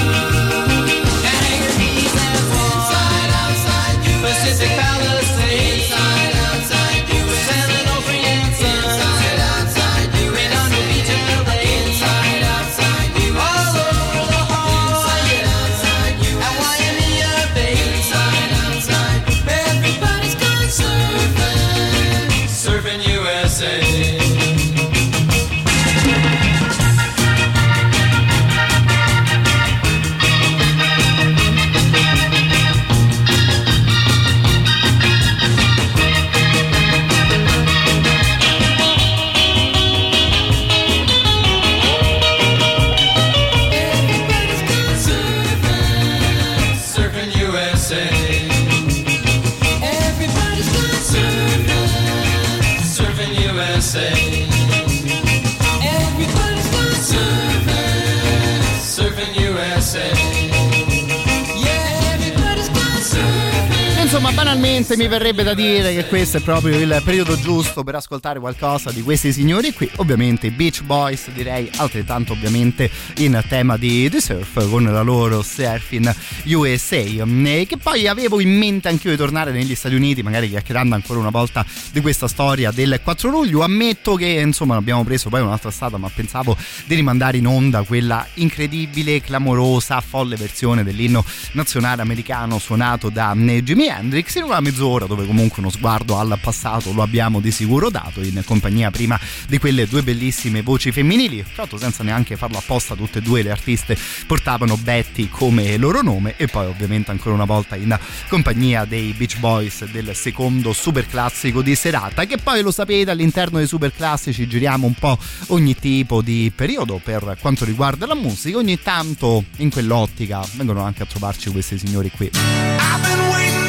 [64.25, 68.39] Insomma, banalmente mi verrebbe da dire che questo è proprio il periodo giusto per ascoltare
[68.39, 69.87] qualcosa di questi signori qui.
[69.97, 76.11] Ovviamente Beach Boys, direi altrettanto ovviamente in tema di, di surf con la loro Surfing
[76.45, 76.95] USA.
[76.95, 81.19] E che poi avevo in mente anch'io di tornare negli Stati Uniti, magari chiacchierando ancora
[81.19, 83.61] una volta di questa storia del 4 luglio.
[83.61, 88.25] Ammetto che insomma abbiamo preso poi un'altra strada, ma pensavo di rimandare in onda quella
[88.35, 95.07] incredibile, clamorosa, folle versione dell'inno nazionale americano suonato da eh, Jimi Hendrix in una mezz'ora
[95.07, 99.57] dove comunque uno sguardo al passato lo abbiamo di sicuro dato in compagnia prima di
[99.57, 101.43] quelle due bellissime voci femminili.
[101.43, 106.01] Tra l'altro senza neanche farlo apposta tutte e due le artiste portavano Betty come loro
[106.01, 107.97] nome e poi ovviamente ancora una volta in
[108.29, 113.57] compagnia dei Beach Boys del secondo super classico di serata che poi lo sapete all'interno
[113.57, 115.17] dei super classici giriamo un po'
[115.47, 118.57] ogni tipo di periodo per quanto riguarda la musica.
[118.57, 122.31] Ogni tanto in quell'ottica vengono anche a trovarci questi signori qui.
[122.33, 123.64] I've been waiting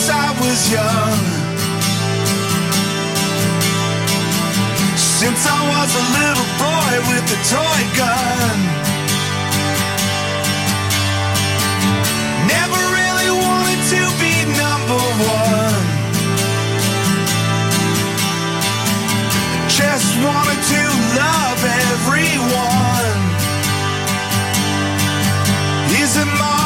[0.00, 1.20] since I was young.
[4.96, 8.58] Since I was a little boy with a toy gun.
[12.48, 15.02] Never really wanted to be number
[15.36, 15.84] one.
[19.68, 20.82] Just wanted to
[21.20, 21.60] love
[21.92, 23.20] everyone.
[26.02, 26.59] Is it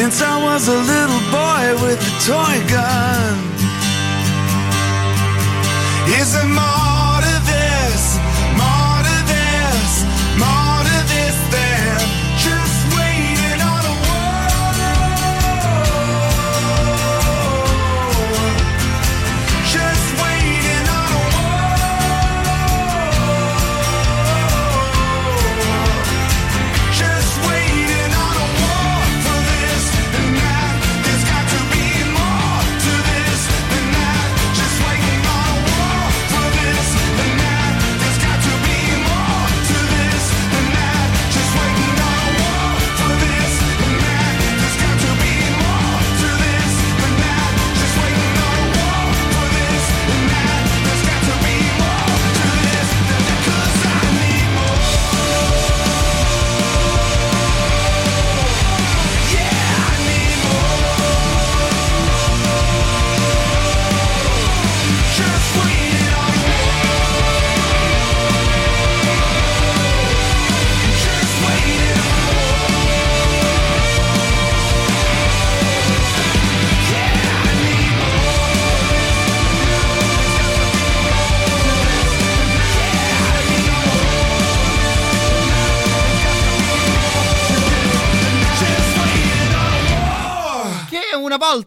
[0.00, 3.36] Since I was a little boy with a toy gun.
[6.18, 6.89] Is there more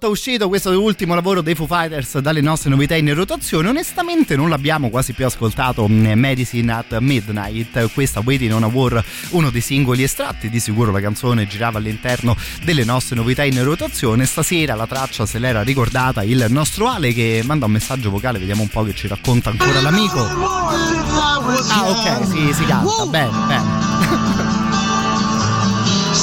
[0.04, 4.50] volta uscito questo ultimo lavoro dei Foo Fighters dalle nostre novità in rotazione, onestamente non
[4.50, 7.92] l'abbiamo quasi più ascoltato mm, Medicine at Midnight.
[7.94, 12.36] Questa Waiting on a War, uno dei singoli estratti, di sicuro la canzone girava all'interno
[12.64, 14.26] delle nostre novità in rotazione.
[14.26, 18.64] Stasera la traccia se l'era ricordata il nostro Ale che manda un messaggio vocale, vediamo
[18.64, 20.20] un po' che ci racconta ancora l'amico.
[20.20, 23.93] Ah, ok, sì, si canta, bene, bene.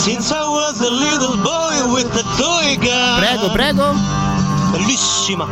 [0.05, 3.20] Since I was a little boy with a toy gun.
[3.20, 3.86] Prego, prego.
[4.72, 5.47] Bellissima.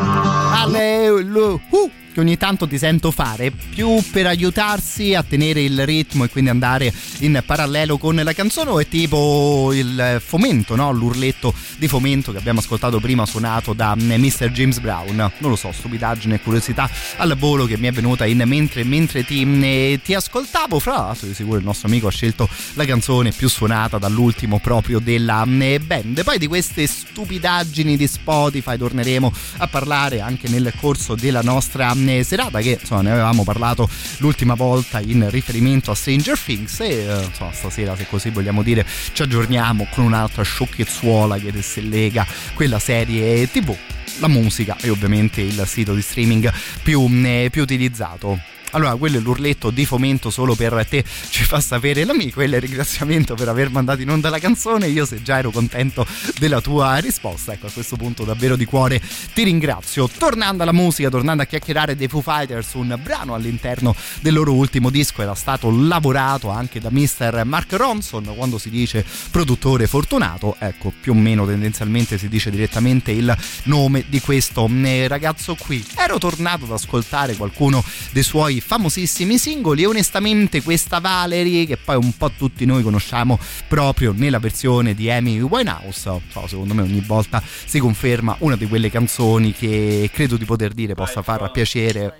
[0.62, 1.88] Ale, lu- uh,
[2.18, 6.50] che ogni tanto ti sento fare più per aiutarsi a tenere il ritmo e quindi
[6.50, 10.90] andare in parallelo con la canzone o è tipo il fomento, no?
[10.90, 14.50] l'urletto di fomento che abbiamo ascoltato prima suonato da mm, Mr.
[14.50, 18.42] James Brown non lo so, stupidaggine e curiosità al volo che mi è venuta in
[18.46, 22.48] mente mentre ti, mm, ti ascoltavo fra l'altro di sicuro il nostro amico ha scelto
[22.74, 28.76] la canzone più suonata dall'ultimo proprio della mm, band poi di queste stupidaggini di Spotify
[28.76, 34.54] torneremo a parlare anche nel corso della nostra serata che insomma ne avevamo parlato l'ultima
[34.54, 39.22] volta in riferimento a Stranger Things e eh, insomma stasera se così vogliamo dire ci
[39.22, 43.74] aggiorniamo con un'altra sciocchezzuola che si lega quella serie tv
[44.20, 46.52] la musica e ovviamente il sito di streaming
[46.82, 48.38] più, eh, più utilizzato
[48.72, 52.60] allora, quello è l'urletto di fomento solo per te, ci fa sapere l'amico e il
[52.60, 54.88] ringraziamento per aver mandato in onda la canzone.
[54.88, 56.06] Io se già ero contento
[56.38, 59.00] della tua risposta, ecco a questo punto davvero di cuore
[59.32, 60.08] ti ringrazio.
[60.08, 64.90] Tornando alla musica, tornando a chiacchierare dei Foo Fighters, un brano all'interno del loro ultimo
[64.90, 67.42] disco era stato lavorato anche da Mr.
[67.44, 73.12] Mark Ronson, quando si dice produttore fortunato, ecco più o meno tendenzialmente si dice direttamente
[73.12, 73.34] il
[73.64, 75.84] nome di questo eh, ragazzo qui.
[75.96, 77.82] Ero tornato ad ascoltare qualcuno
[78.12, 79.82] dei suoi famosissimi singoli.
[79.82, 85.10] E onestamente questa Valerie che poi un po' tutti noi conosciamo proprio nella versione di
[85.10, 90.36] Amy Winehouse so, secondo me ogni volta si conferma una di quelle canzoni che credo
[90.36, 92.18] di poter dire possa far piacere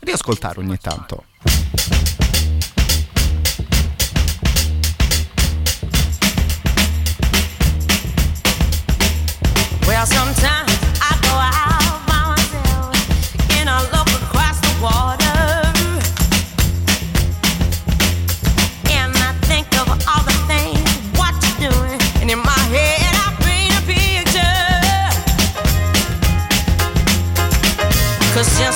[0.00, 1.24] riascoltare ogni tanto.
[9.86, 10.65] Well, sometimes
[28.36, 28.75] Cause since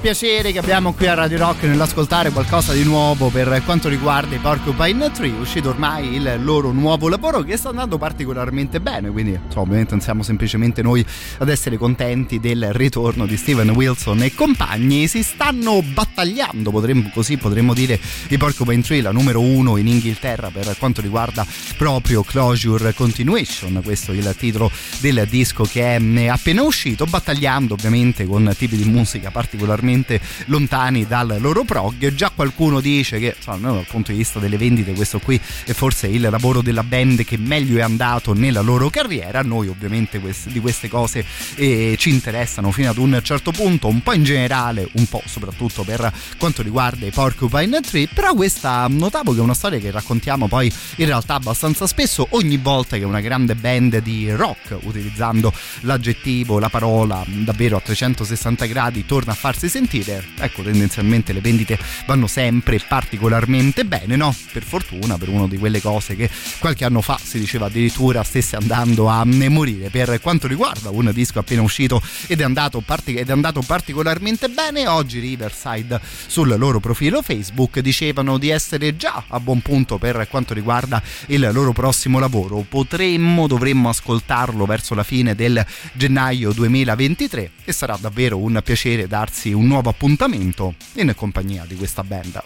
[0.00, 4.38] piacere che abbiamo qui a Radio Rock nell'ascoltare qualcosa di nuovo per quanto riguarda i
[4.38, 9.62] Porcupine Tree, uscito ormai il loro nuovo lavoro che sta andando particolarmente bene, quindi insomma,
[9.62, 11.04] ovviamente non siamo semplicemente noi
[11.40, 17.38] ad essere contenti del ritorno di Steven Wilson e compagni, si stanno battagliando, potremmo, così
[17.38, 17.98] potremmo dire,
[18.28, 21.46] i Porcupine Tree, la numero uno in Inghilterra per quanto riguarda
[21.78, 28.26] proprio Closure Continuation, questo è il titolo del disco che è appena uscito, battagliando ovviamente
[28.26, 32.14] con tipi di musica particolarmente lontani dal loro prog.
[32.14, 36.06] Già qualcuno dice che, insomma, dal punto di vista delle vendite, questo qui è forse
[36.06, 39.40] il lavoro della band che meglio è andato nella loro carriera.
[39.40, 41.24] Noi, ovviamente, di queste cose
[41.56, 45.82] eh, ci interessano fino ad un certo punto, un po' in generale, un po' soprattutto
[45.82, 48.08] per quanto riguarda i Porcupine Tree.
[48.12, 52.56] Però questa notavo che è una storia che raccontiamo poi in realtà abbastanza spesso, ogni
[52.56, 59.06] volta che una grande band di rock, utilizzando l'aggettivo, la parola davvero a 360 gradi
[59.06, 64.34] torna a farsi sentire, ecco tendenzialmente le vendite vanno sempre particolarmente bene, no?
[64.52, 68.56] Per fortuna, per una di quelle cose che qualche anno fa si diceva addirittura stesse
[68.56, 73.28] andando a morire per quanto riguarda un disco appena uscito ed è andato, partic- ed
[73.28, 79.40] è andato particolarmente bene, oggi Riverside sul loro profilo Facebook dicevano di essere già a
[79.40, 85.34] buon punto per quanto riguarda il loro prossimo lavoro, potremmo, dovremmo ascoltarlo verso la fine
[85.34, 91.74] del gennaio 2023 e sarà davvero un piacere darsi un nuovo appuntamento in compagnia di
[91.74, 92.42] questa band.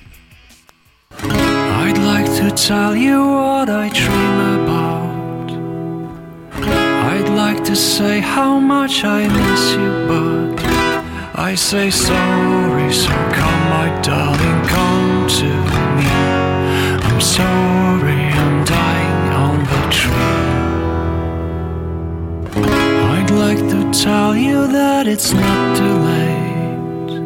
[1.22, 5.13] I'd like to tell you what I dream about.
[7.34, 10.64] I'd like to say how much I miss you, but
[11.34, 15.50] I say sorry, so come, my darling, come to
[15.98, 16.12] me.
[17.08, 20.44] I'm sorry, I'm dying on the tree.
[23.16, 27.18] I'd like to tell you that it's not too late.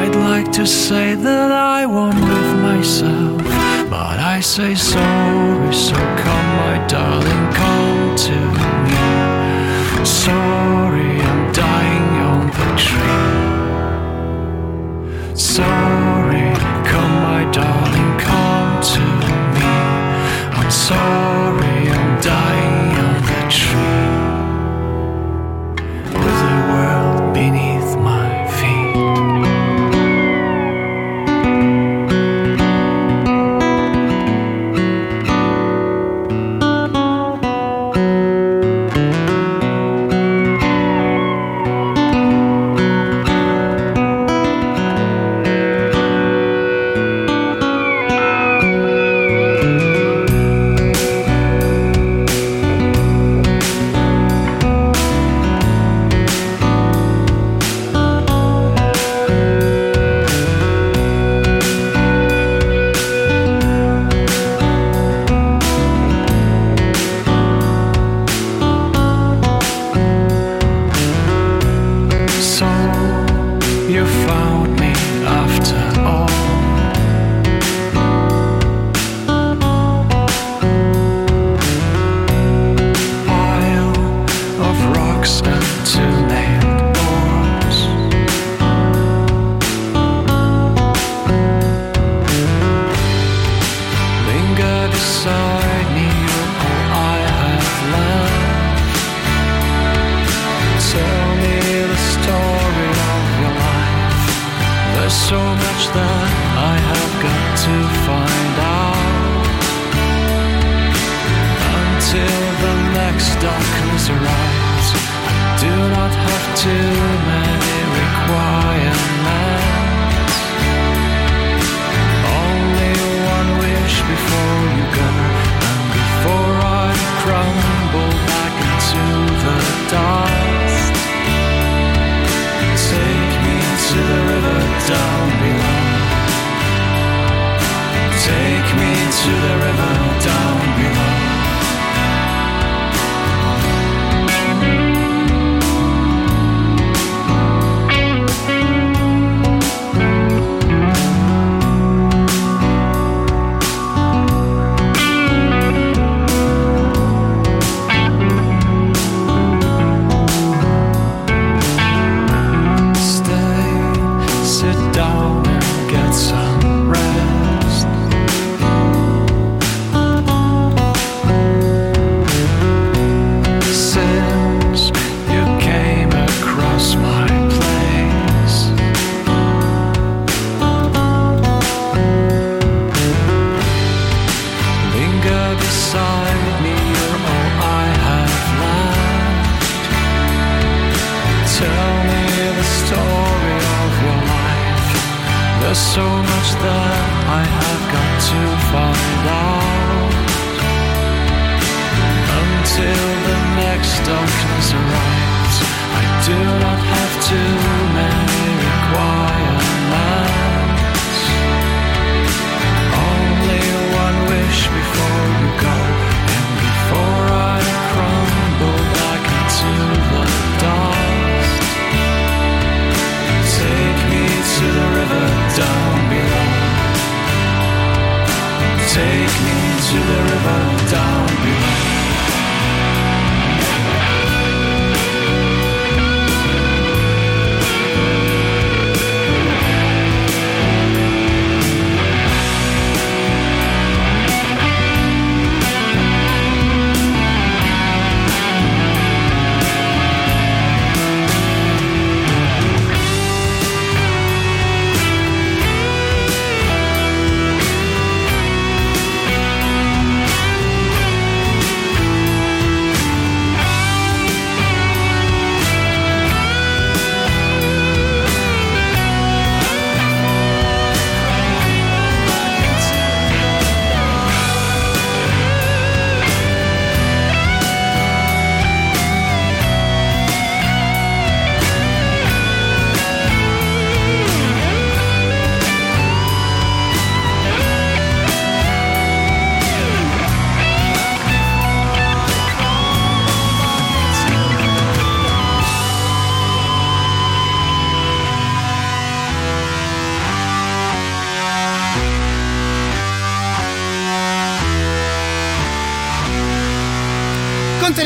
[0.00, 3.42] I'd like to say that I won't with myself,
[3.90, 8.57] but I say sorry, so come, my darling, come to me.
[10.04, 13.24] Sorry, I'm dying on the tree.
[15.34, 16.17] Sorry,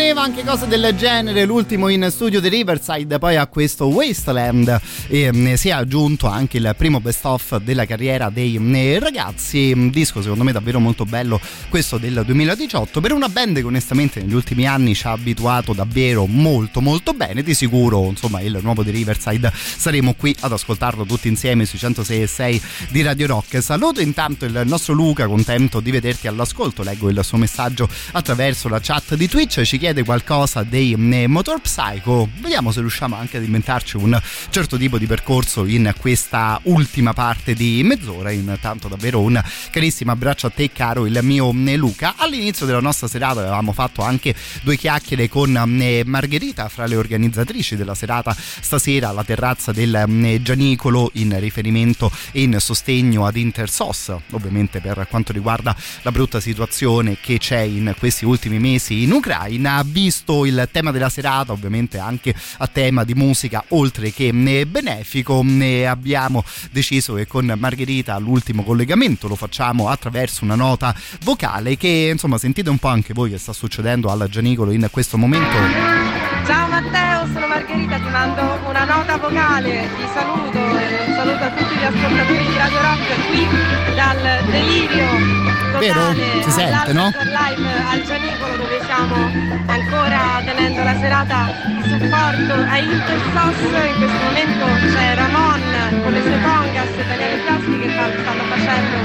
[0.02, 4.80] Conteneva anche cose del genere, l'ultimo in studio di Riverside, poi a questo Wasteland.
[5.06, 9.70] E mh, si è aggiunto anche il primo best of della carriera dei mh, ragazzi,
[9.72, 14.20] un disco secondo me davvero molto bello, questo del 2018, per una band che onestamente
[14.20, 18.82] negli ultimi anni ci ha abituato davvero molto molto bene, di sicuro insomma il nuovo
[18.82, 23.62] di Riverside saremo qui ad ascoltarlo tutti insieme sui 106 e 6 di Radio Rock.
[23.62, 28.80] Saluto intanto il nostro Luca, contento di vederti all'ascolto, leggo il suo messaggio attraverso la
[28.82, 33.44] chat di Twitch, ci chiede qualcosa dei eh, Motor Psycho, vediamo se riusciamo anche ad
[33.44, 39.40] inventarci un certo tipo di percorso in questa ultima parte di mezz'ora, intanto davvero un
[39.70, 44.02] carissimo abbraccio a te caro il mio eh, Luca, all'inizio della nostra serata avevamo fatto
[44.02, 50.40] anche due chiacchiere con eh, Margherita fra le organizzatrici della serata stasera alla terrazza del
[50.40, 57.18] Gianicolo in riferimento e in sostegno ad Intersos ovviamente per quanto riguarda la brutta situazione
[57.20, 62.34] che c'è in questi ultimi mesi in Ucraina visto il tema della serata ovviamente anche
[62.58, 68.62] a tema di musica oltre che eh, benefico ne abbiamo deciso che con Margherita l'ultimo
[68.62, 73.38] collegamento lo facciamo attraverso una nota vocale che insomma sentite un po' anche voi che
[73.38, 75.56] sta succedendo al Gianicolo in questo momento.
[76.46, 79.88] Ciao Matteo, sono Margherita, ti mando una nota vocale.
[79.96, 83.46] Di saluto e saluto a tutti gli ascoltatori di Radio Rock qui
[83.94, 85.41] dal delirio
[85.82, 86.14] Vero?
[86.14, 87.10] Si sente, no?
[87.10, 89.16] Live al Gianicolo dove stiamo
[89.66, 93.56] ancora tenendo la serata di supporto a Intersos.
[93.90, 94.64] In questo momento
[94.94, 95.60] c'è Ramon
[96.04, 98.96] con le sue congas e Daniele Piaschi che stanno facendo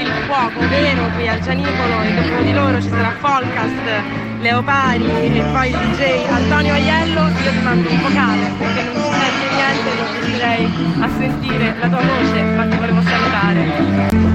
[0.00, 5.42] il fuoco vero qui al Gianicolo e dopo di loro ci sarà Folcast Leopari e
[5.52, 9.90] poi il DJ Antonio Aiello, io ti mando un vocale perché non si sente niente
[10.22, 10.64] e direi
[11.00, 14.27] a sentire la tua voce, ma ti volevo salutare.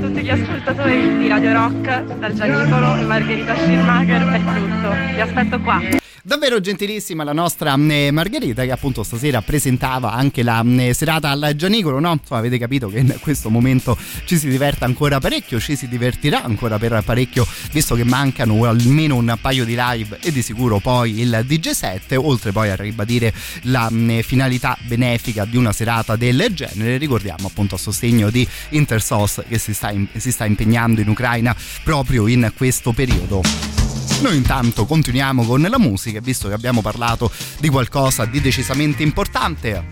[0.00, 4.94] Tutti gli ascoltatori di Radio Rock dal Gianicolo Margherita Schirmacher è tutto.
[5.14, 6.07] Vi aspetto qua.
[6.28, 11.54] Davvero gentilissima la nostra eh, Margherita che appunto stasera presentava anche la eh, serata al
[11.56, 12.12] Gianicolo, no?
[12.12, 13.96] Insomma avete capito che in questo momento
[14.26, 19.16] ci si diverte ancora parecchio, ci si divertirà ancora per parecchio visto che mancano almeno
[19.16, 23.32] un paio di live e di sicuro poi il DJ set, oltre poi a ribadire
[23.62, 29.44] la eh, finalità benefica di una serata del genere, ricordiamo appunto a sostegno di Intersos
[29.48, 33.87] che si sta, si sta impegnando in Ucraina proprio in questo periodo.
[34.20, 37.30] Noi intanto continuiamo con la musica, visto che abbiamo parlato
[37.60, 39.84] di qualcosa di decisamente importante.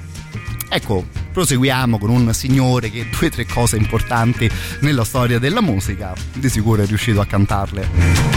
[0.69, 6.13] Ecco, proseguiamo con un signore che due o tre cose importanti nella storia della musica,
[6.35, 8.35] di sicuro è riuscito a cantarle.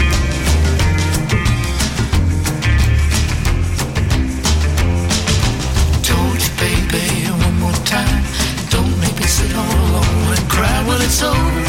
[11.20, 11.59] Told you,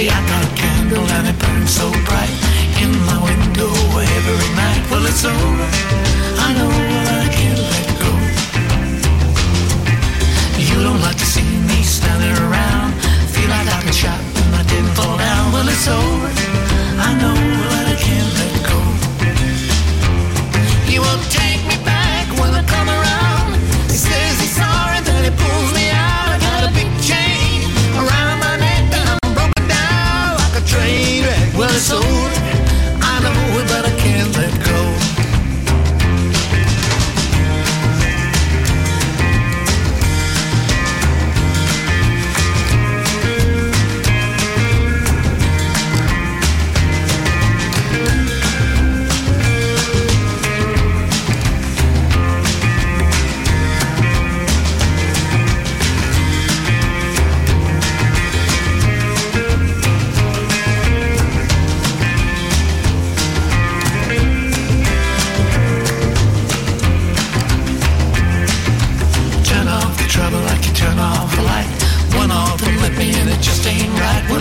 [0.00, 2.32] See, I got a candle and it burns so bright
[2.80, 3.68] in my window
[4.16, 4.82] every night.
[4.90, 5.68] Well, it's over.
[6.46, 8.12] I know I can't let go.
[10.56, 12.59] You don't like to see me standing around.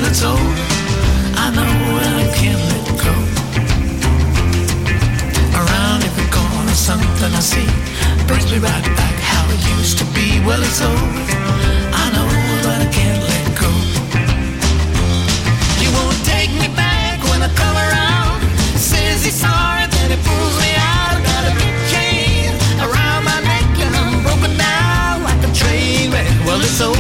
[0.10, 0.56] It's over,
[1.38, 1.70] I know
[2.02, 3.14] I can't let go.
[5.54, 7.70] Around every corner, something I see
[8.26, 10.42] brings me right back how it used to be.
[10.46, 11.10] Well, it's over.
[11.94, 12.26] I know
[12.66, 13.70] that I can't let go.
[15.78, 18.42] You won't take me back when I come around.
[18.82, 21.22] Says he's sorry that he pulls me out.
[21.22, 22.50] Got a big chain
[22.82, 26.26] around my neck and I'm broken down like a train wreck.
[26.48, 26.99] Well, it's over.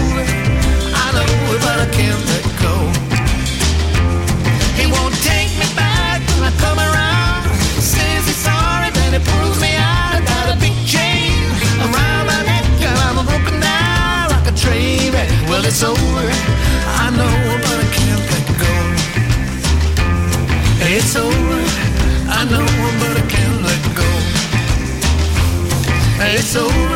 [15.81, 15.97] It's over.
[15.97, 18.73] I know, but I can't let go.
[20.91, 21.61] It's over.
[22.27, 22.65] I know,
[22.99, 24.09] but I can't let go.
[26.35, 26.88] It's over.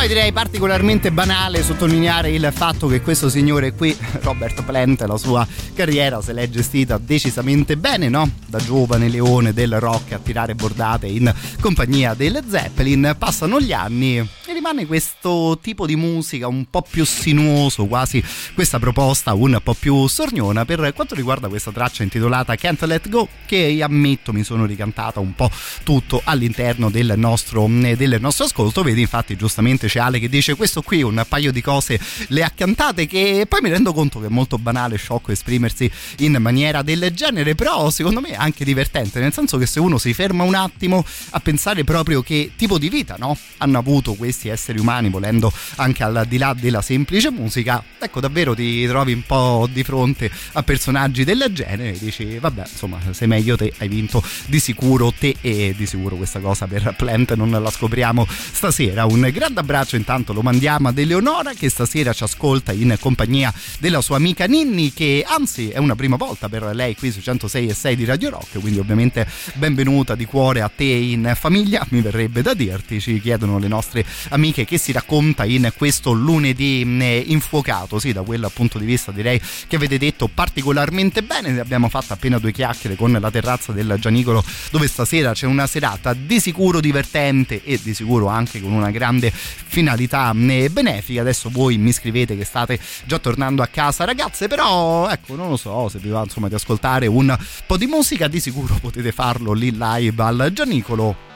[0.00, 5.46] Poi direi particolarmente banale sottolineare il fatto che questo signore qui, Robert Plant, la sua
[5.74, 8.30] carriera se l'è gestita decisamente bene, no?
[8.46, 14.16] Da giovane leone del rock a tirare bordate in compagnia del Zeppelin, passano gli anni
[14.16, 18.24] e rimane questo tipo di musica un po' più sinuoso, quasi
[18.54, 23.28] questa proposta un po' più sorniona per quanto riguarda questa traccia intitolata Can't Let Go,
[23.44, 25.50] che ammetto mi sono ricantata un po'
[25.82, 28.82] tutto all'interno del nostro, del nostro ascolto.
[28.82, 31.98] Vedi, infatti, giustamente Ale che dice questo qui un paio di cose
[32.28, 35.90] le ha cantate che poi mi rendo conto che è molto banale e sciocco esprimersi
[36.18, 39.98] in maniera del genere, però secondo me è anche divertente, nel senso che se uno
[39.98, 43.36] si ferma un attimo a pensare proprio che tipo di vita no?
[43.58, 48.54] hanno avuto questi esseri umani, volendo anche al di là della semplice musica, ecco davvero
[48.54, 53.28] ti trovi un po' di fronte a personaggi del genere e dici vabbè insomma sei
[53.28, 57.50] meglio te, hai vinto di sicuro te e di sicuro questa cosa per Plant non
[57.50, 59.04] la scopriamo stasera.
[59.06, 64.00] Un grande abbraccio intanto lo mandiamo ad Eleonora che stasera ci ascolta in compagnia della
[64.00, 67.74] sua amica Ninni che anzi è una prima volta per lei qui su 106 e
[67.74, 71.86] 6 di Radio Rock quindi ovviamente benvenuta di cuore a te in famiglia.
[71.90, 76.82] Mi verrebbe da dirti ci chiedono le nostre amiche che si racconta in questo lunedì
[77.00, 77.98] eh, infuocato.
[77.98, 81.50] Sì da quel punto di vista direi che avete detto particolarmente bene.
[81.50, 85.66] Ne abbiamo fatto appena due chiacchiere con la terrazza del Gianicolo dove stasera c'è una
[85.66, 89.32] serata di sicuro divertente e di sicuro anche con una grande
[89.70, 91.20] finalità eh, benefica.
[91.20, 95.56] Adesso voi mi scrivete che state già tornando a casa, ragazze, però ecco, non lo
[95.56, 97.36] so, se vi va insomma di ascoltare un
[97.66, 101.28] po' di musica, di sicuro potete farlo lì live al Gianicolo.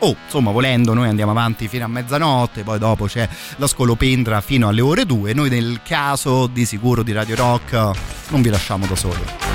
[0.00, 3.26] Oh, insomma, volendo, noi andiamo avanti fino a mezzanotte, poi dopo c'è
[3.56, 5.32] la scolopendra fino alle ore 2.
[5.32, 7.72] Noi nel caso di sicuro di Radio Rock
[8.30, 9.53] non vi lasciamo da soli.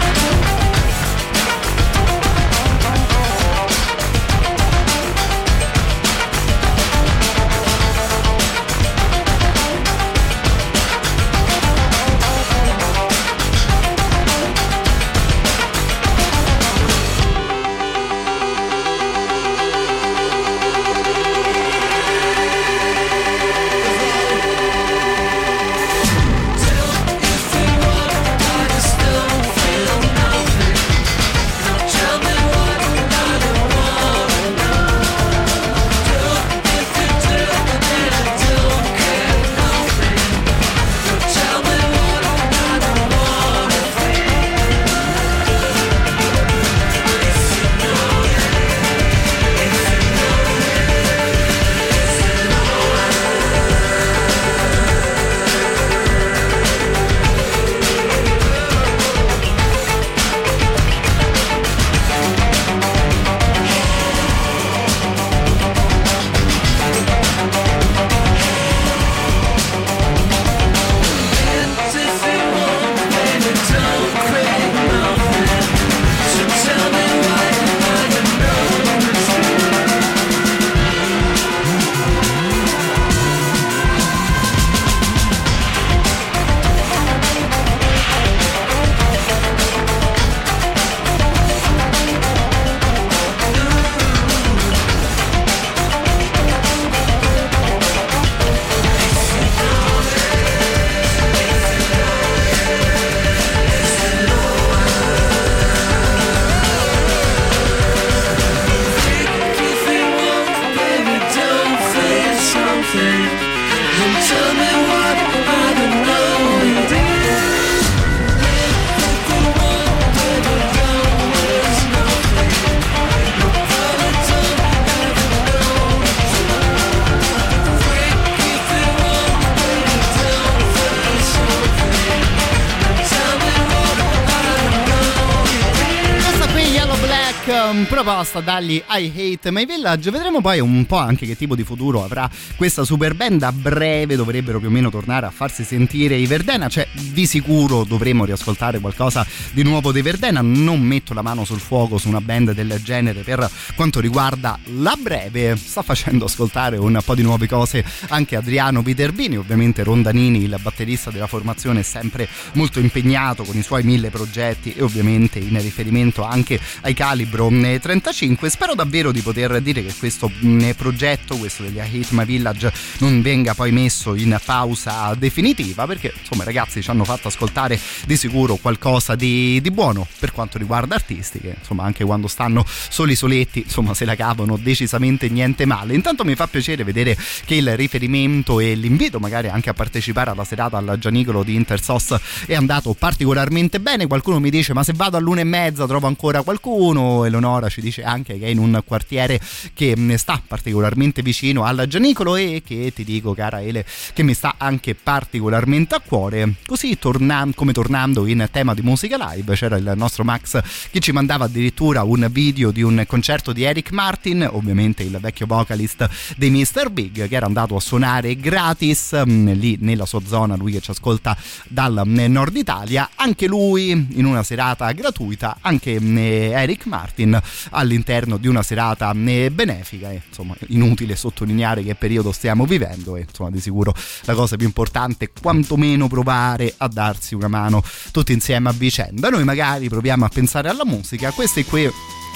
[138.09, 140.09] Proposta dagli I Hate My Village.
[140.09, 144.15] Vedremo poi un po' anche che tipo di futuro avrà questa super band a breve
[144.15, 146.69] dovrebbero più o meno tornare a farsi sentire i Verdena.
[146.69, 150.41] Cioè di sicuro dovremo riascoltare qualcosa di nuovo dei Verdena.
[150.41, 154.97] Non metto la mano sul fuoco su una band del genere per quanto riguarda la
[154.99, 155.55] breve.
[155.55, 161.11] Sta facendo ascoltare un po' di nuove cose anche Adriano Viterbini ovviamente Rondanini il batterista
[161.11, 166.23] della formazione è sempre molto impegnato con i suoi mille progetti e ovviamente in riferimento
[166.23, 167.51] anche ai calibro.
[167.51, 167.65] Mm,
[167.99, 171.79] 35 spero davvero di poter dire che questo mm, progetto questo degli
[172.11, 177.03] My Village non venga poi messo in pausa definitiva perché insomma i ragazzi ci hanno
[177.03, 182.05] fatto ascoltare di sicuro qualcosa di, di buono per quanto riguarda artisti che insomma anche
[182.05, 185.93] quando stanno soli soletti insomma se la cavano decisamente niente male.
[185.93, 190.45] Intanto mi fa piacere vedere che il riferimento e l'invito magari anche a partecipare alla
[190.45, 192.15] serata al Gianicolo di Intersos
[192.45, 194.07] è andato particolarmente bene.
[194.07, 197.25] Qualcuno mi dice ma se vado all'una e mezza trovo ancora qualcuno?
[197.25, 199.39] Eleonora ci dice anche che è in un quartiere
[199.73, 204.33] che mh, sta particolarmente vicino al Gianicolo e che ti dico cara Ele che mi
[204.33, 209.77] sta anche particolarmente a cuore così torna- come tornando in tema di musica live c'era
[209.77, 210.61] il nostro Max
[210.91, 215.45] che ci mandava addirittura un video di un concerto di Eric Martin ovviamente il vecchio
[215.45, 216.07] vocalist
[216.37, 216.89] dei Mr.
[216.89, 220.91] Big che era andato a suonare gratis mh, lì nella sua zona lui che ci
[220.91, 221.35] ascolta
[221.67, 227.39] dal mh, nord Italia anche lui in una serata gratuita anche Eric Martin
[227.79, 233.25] all'interno di una serata mh, benefica e, insomma inutile sottolineare che periodo stiamo vivendo e
[233.27, 233.93] insomma di sicuro
[234.23, 239.29] la cosa più importante è quantomeno provare a darsi una mano tutti insieme a vicenda.
[239.29, 241.89] Noi magari proviamo a pensare alla musica questi qui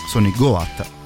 [0.07, 1.02] sono i Goat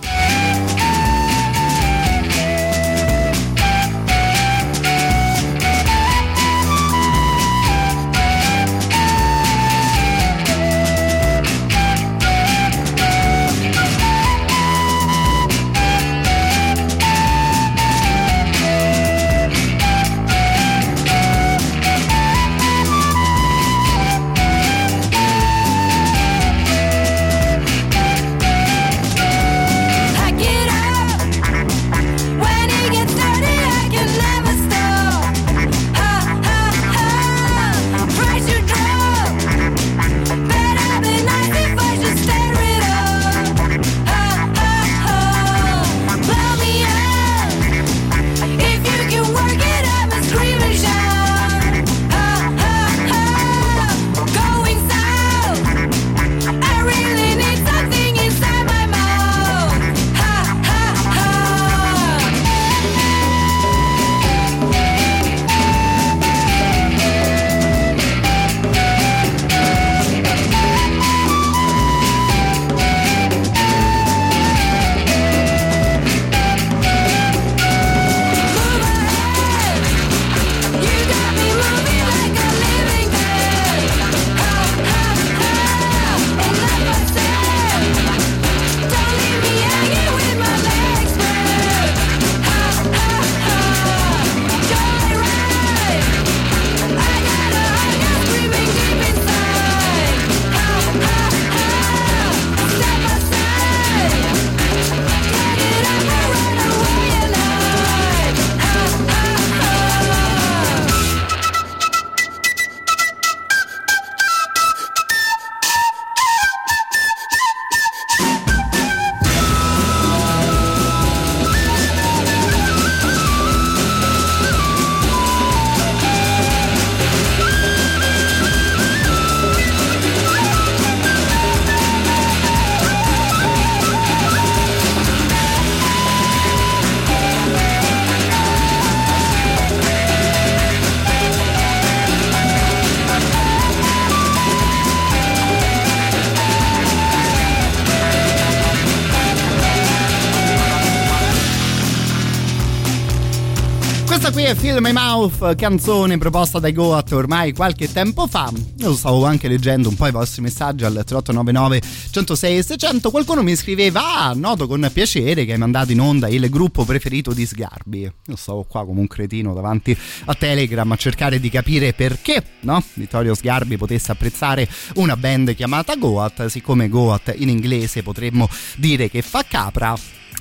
[154.47, 158.49] È Fill My Mouth, canzone proposta dai Goat ormai qualche tempo fa.
[158.77, 163.11] Io stavo anche leggendo un po' i vostri messaggi al 3899 106 e 600.
[163.11, 167.33] Qualcuno mi scriveva: Ah, noto con piacere che hai mandato in onda il gruppo preferito
[167.33, 168.09] di Sgarbi.
[168.27, 172.81] Io stavo qua come un cretino davanti a Telegram a cercare di capire perché, no?
[172.93, 174.65] Vittorio Sgarbi potesse apprezzare
[174.95, 176.45] una band chiamata Goat.
[176.45, 178.47] Siccome Goat in inglese potremmo
[178.77, 179.93] dire che fa capra.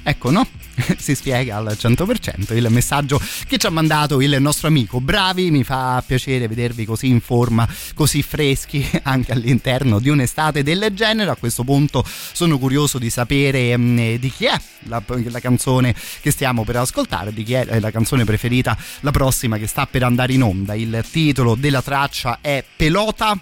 [0.08, 0.46] Ecco, no?
[0.98, 5.00] si spiega al 100% il messaggio che ci ha mandato il nostro amico.
[5.00, 10.90] Bravi, mi fa piacere vedervi così in forma, così freschi anche all'interno di un'estate del
[10.92, 11.30] genere.
[11.30, 16.30] A questo punto sono curioso di sapere mh, di chi è la, la canzone che
[16.30, 20.34] stiamo per ascoltare, di chi è la canzone preferita, la prossima che sta per andare
[20.34, 20.74] in onda.
[20.74, 23.36] Il titolo della traccia è Pelota.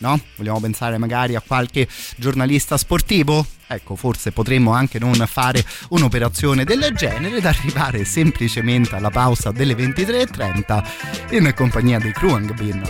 [0.00, 0.20] No?
[0.36, 1.86] Vogliamo pensare magari a qualche
[2.16, 3.46] giornalista sportivo?
[3.66, 9.74] Ecco, forse potremmo anche non fare un'operazione del genere ed arrivare semplicemente alla pausa delle
[9.74, 12.82] 23.30 in compagnia dei Kruang Bin.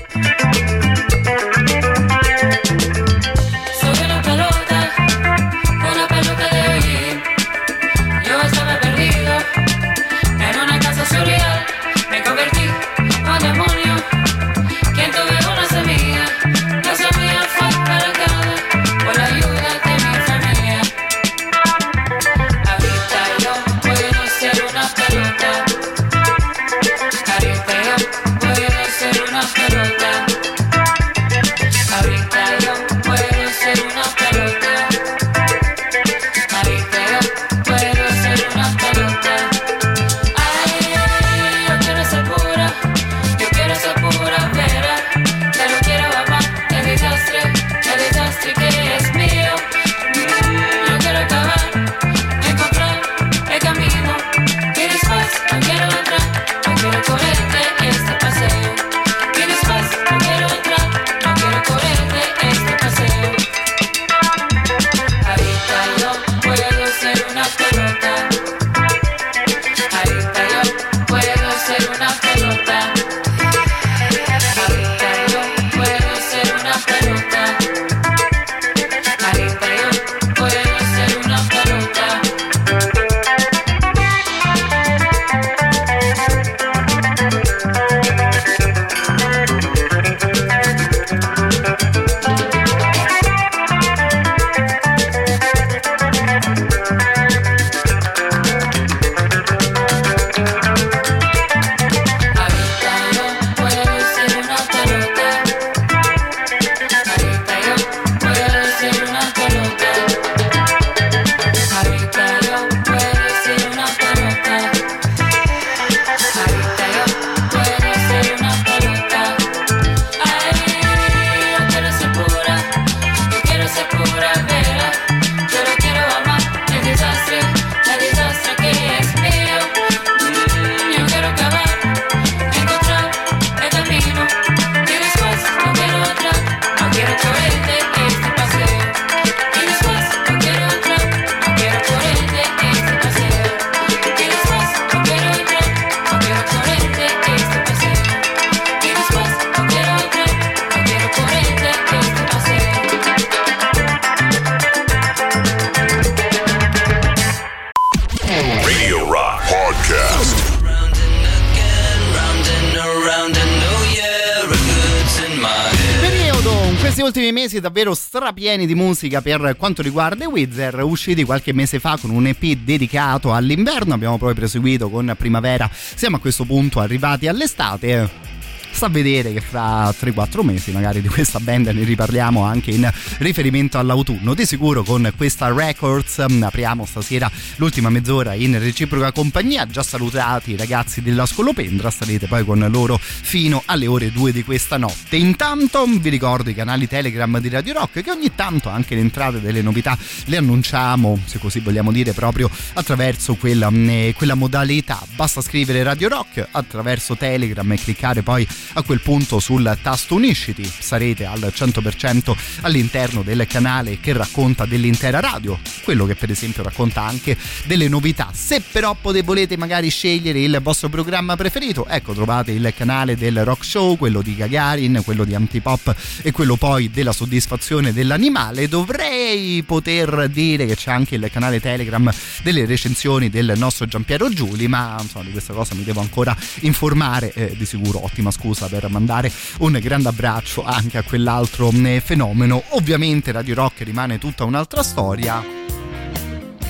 [167.20, 171.98] Ultimi mesi davvero strapieni di musica per quanto riguarda i Wizard, usciti qualche mese fa
[172.00, 177.28] con un EP dedicato all'inverno, abbiamo poi proseguito con primavera, siamo a questo punto arrivati
[177.28, 178.39] all'estate.
[178.80, 182.90] Sta a vedere che fra 3-4 mesi magari di questa band ne riparliamo anche in
[183.18, 184.32] riferimento all'autunno.
[184.32, 189.66] Di sicuro con questa Records mm, apriamo stasera l'ultima mezz'ora in reciproca compagnia.
[189.66, 194.42] Già salutati i ragazzi della Scolopendra, starete poi con loro fino alle ore 2 di
[194.44, 195.16] questa notte.
[195.16, 199.42] Intanto vi ricordo i canali Telegram di Radio Rock che ogni tanto anche le entrate
[199.42, 199.94] delle novità
[200.24, 205.04] le annunciamo, se così vogliamo dire, proprio attraverso quella, mm, quella modalità.
[205.16, 210.64] Basta scrivere Radio Rock attraverso Telegram e cliccare poi a quel punto sul tasto unisciti
[210.64, 217.02] sarete al 100% all'interno del canale che racconta dell'intera radio, quello che per esempio racconta
[217.02, 217.36] anche
[217.66, 218.30] delle novità.
[218.32, 223.64] Se però volete magari scegliere il vostro programma preferito, ecco trovate il canale del rock
[223.64, 228.68] show, quello di Gagarin, quello di Antipop e quello poi della soddisfazione dell'animale.
[228.68, 232.10] Dovrei poter dire che c'è anche il canale Telegram
[232.42, 237.32] delle recensioni del nostro Giampiero Giuli, ma insomma di questa cosa mi devo ancora informare,
[237.32, 242.62] eh, di sicuro ottima scusa per mandare un grande abbraccio anche a quell'altro eh, fenomeno.
[242.70, 245.42] Ovviamente Radio Rock rimane tutta un'altra storia,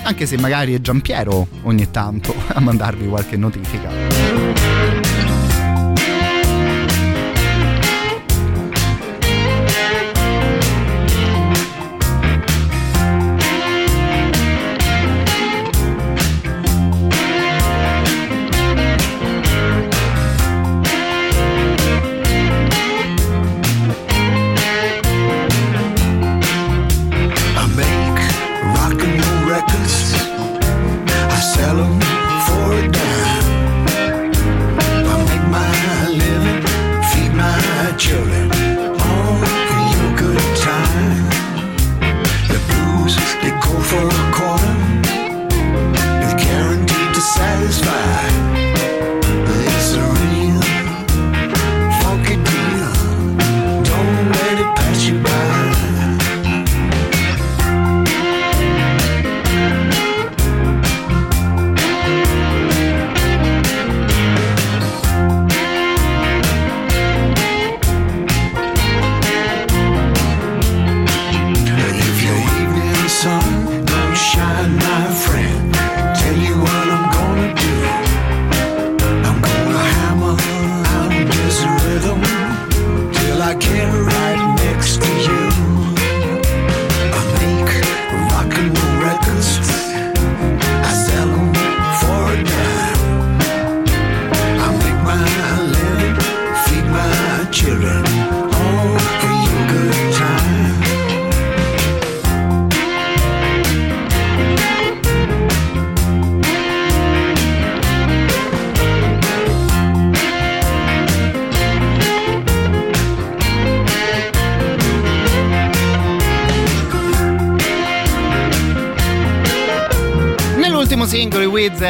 [0.02, 4.39] anche se magari è Giampiero ogni tanto a mandarvi qualche notifica.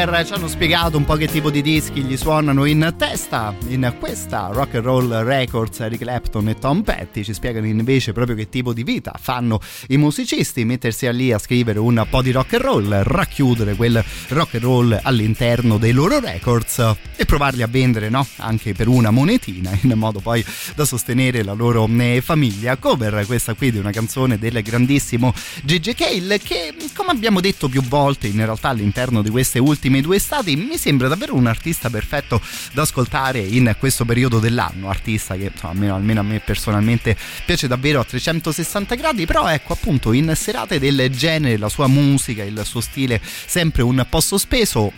[0.01, 3.53] Wizard ci hanno spiegato un po' che tipo di dischi gli suonano in testa.
[3.67, 8.35] In questa Rock and Roll Records Eric Clapton e Tom Petty ci spiegano invece proprio
[8.35, 9.59] che tipo di vita fanno
[9.89, 14.55] i musicisti, mettersi lì a scrivere un po' di rock and roll, racchiudere quel rock
[14.55, 16.79] and roll all'interno dei loro records
[17.15, 18.25] e provarli a vendere, no?
[18.37, 22.75] Anche per una monetina, in modo poi da sostenere la loro eh, famiglia.
[22.77, 25.31] Cover questa qui di una canzone del grandissimo
[25.63, 30.15] Gigi Cale che, come abbiamo detto più volte, in realtà all'interno di queste ultime due
[30.15, 32.39] estati mi sembra davvero un artista perfetto
[32.71, 34.89] da ascoltare in questo periodo dell'anno.
[34.89, 40.13] Artista che almeno, almeno a me personalmente piace davvero a 360 gradi, però ecco appunto
[40.13, 44.93] in serate del genere la sua musica, il suo stile sempre un po' sospeso.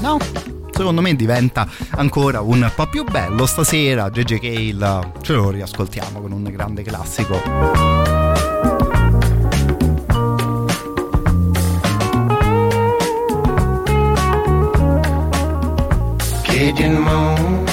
[0.00, 0.18] No?
[0.70, 3.44] Secondo me diventa ancora un po' più bello.
[3.44, 8.19] Stasera JJ Cale ce lo riascoltiamo con un grande classico.
[16.60, 17.66] Cajun moon,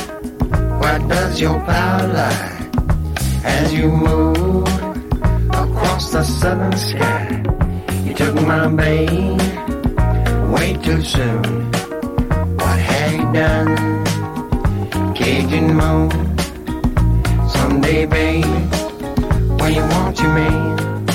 [0.79, 2.69] why does your power lie
[3.43, 4.65] as you move
[5.49, 7.43] across the southern sky?
[8.05, 9.41] You took my babe
[10.53, 11.69] way too soon.
[12.59, 13.75] What have you done,
[15.15, 16.09] Cajun moon?
[17.49, 18.45] Someday, babe,
[19.59, 21.09] when you want your man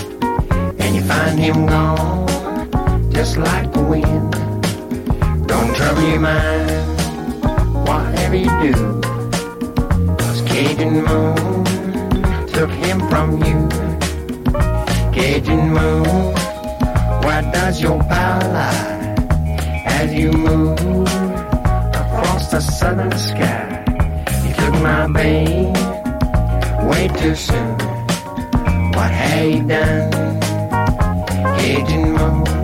[0.78, 4.32] and you find him gone, just like the wind.
[5.48, 6.91] Don't trouble your mind
[7.86, 8.74] whatever you do.
[10.18, 11.64] Cause Cajun Moon
[12.46, 13.58] took him from you.
[15.12, 16.34] Cajun Moon,
[17.24, 19.14] where does your power lie?
[19.86, 20.78] As you move
[22.02, 23.84] across the southern sky,
[24.44, 25.76] you took my babe
[26.88, 27.78] way too soon.
[28.94, 30.10] What have you done?
[31.58, 32.61] Cajun Moon.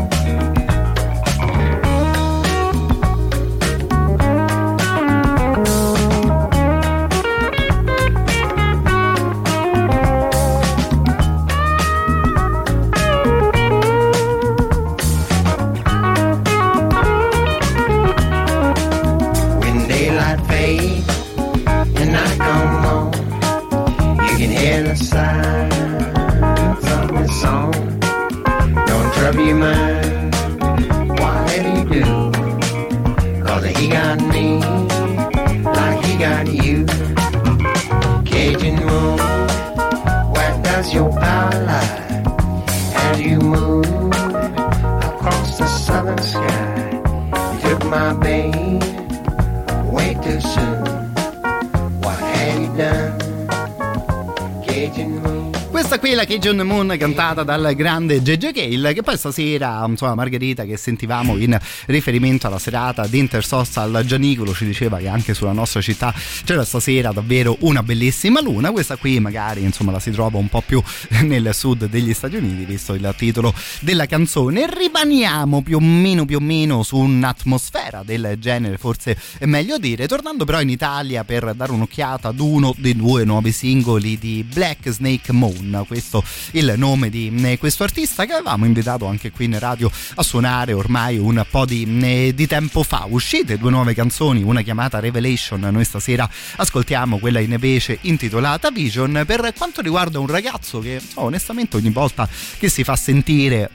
[56.38, 61.58] Cajun Moon cantata dal grande JJ Cale che poi stasera insomma Margherita che sentivamo in
[61.86, 66.64] riferimento alla serata di Intersos al Gianicolo ci diceva che anche sulla nostra città c'era
[66.64, 68.70] stasera davvero una bellissima luna.
[68.70, 70.80] Questa qui magari insomma la si trova un po' più
[71.22, 74.68] nel sud degli Stati Uniti visto il titolo della canzone.
[74.72, 80.06] Rimaniamo più o meno più o meno su un'atmosfera del genere forse è meglio dire.
[80.06, 84.88] Tornando però in Italia per dare un'occhiata ad uno dei due nuovi singoli di Black
[84.88, 89.58] Snake Moon questo il nome di eh, questo artista che avevamo invitato anche qui in
[89.58, 94.42] radio a suonare ormai un po' di, eh, di tempo fa uscite due nuove canzoni
[94.42, 100.80] una chiamata Revelation noi stasera ascoltiamo quella invece intitolata Vision per quanto riguarda un ragazzo
[100.80, 102.28] che insomma, onestamente ogni volta
[102.58, 103.70] che si fa sentire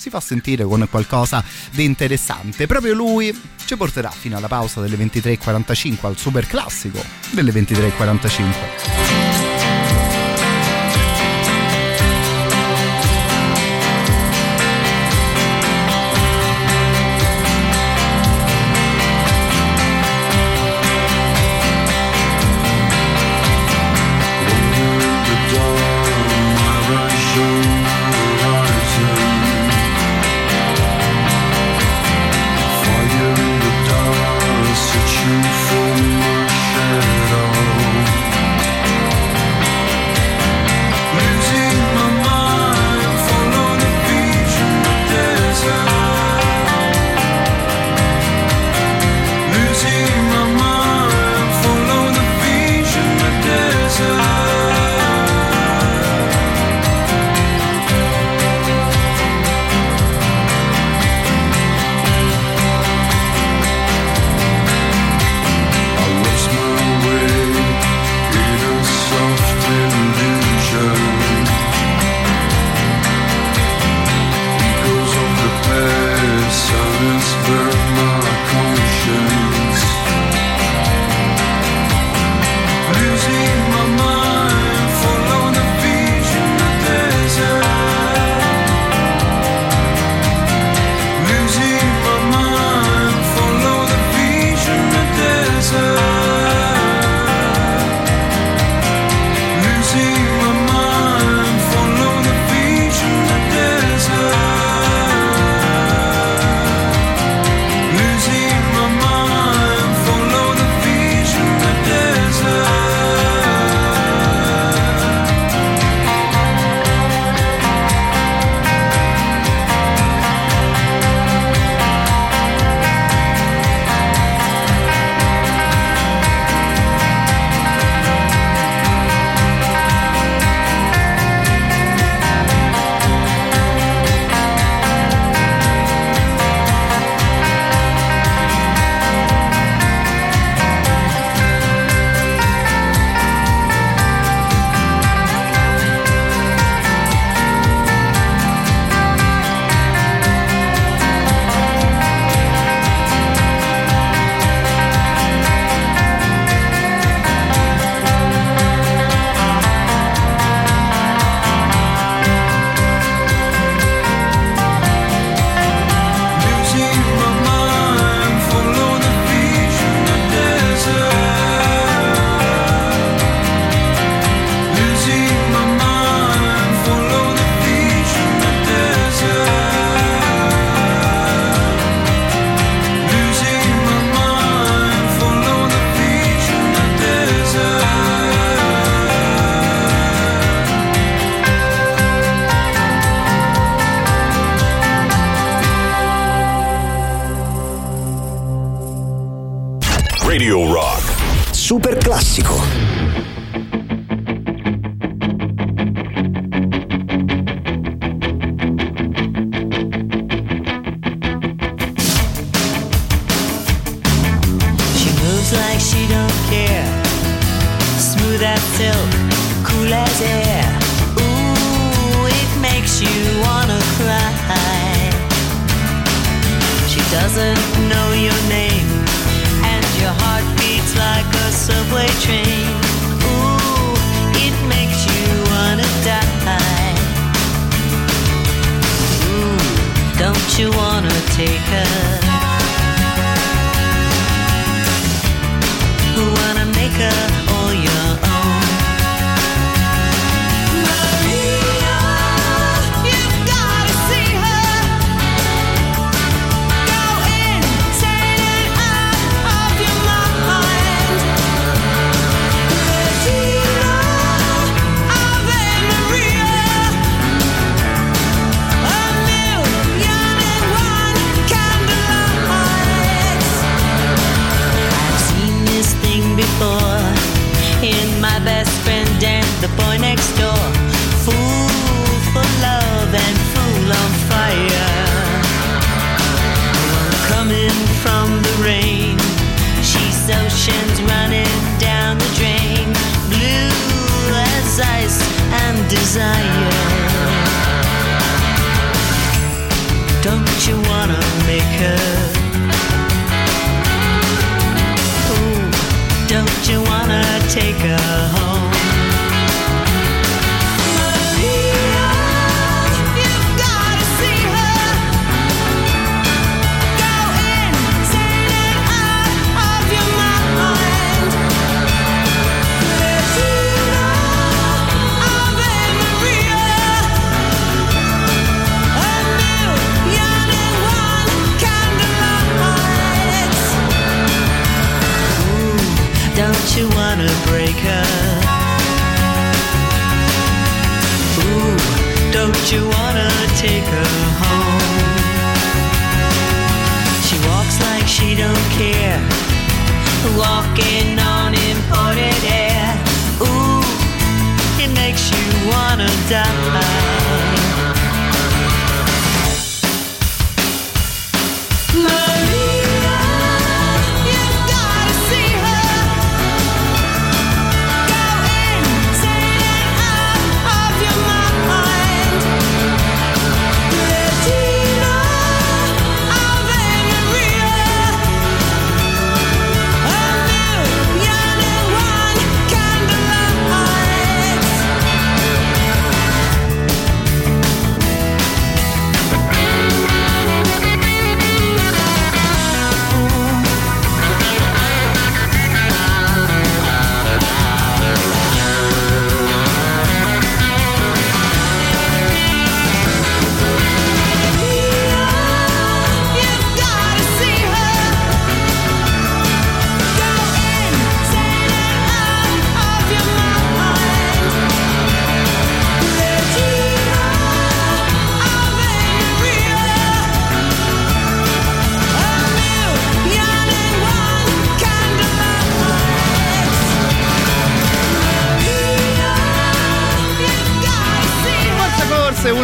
[0.00, 2.66] si fa sentire con qualcosa di interessante.
[2.66, 9.09] Proprio lui ci porterà fino alla pausa delle 23.45 al super classico delle 23.45.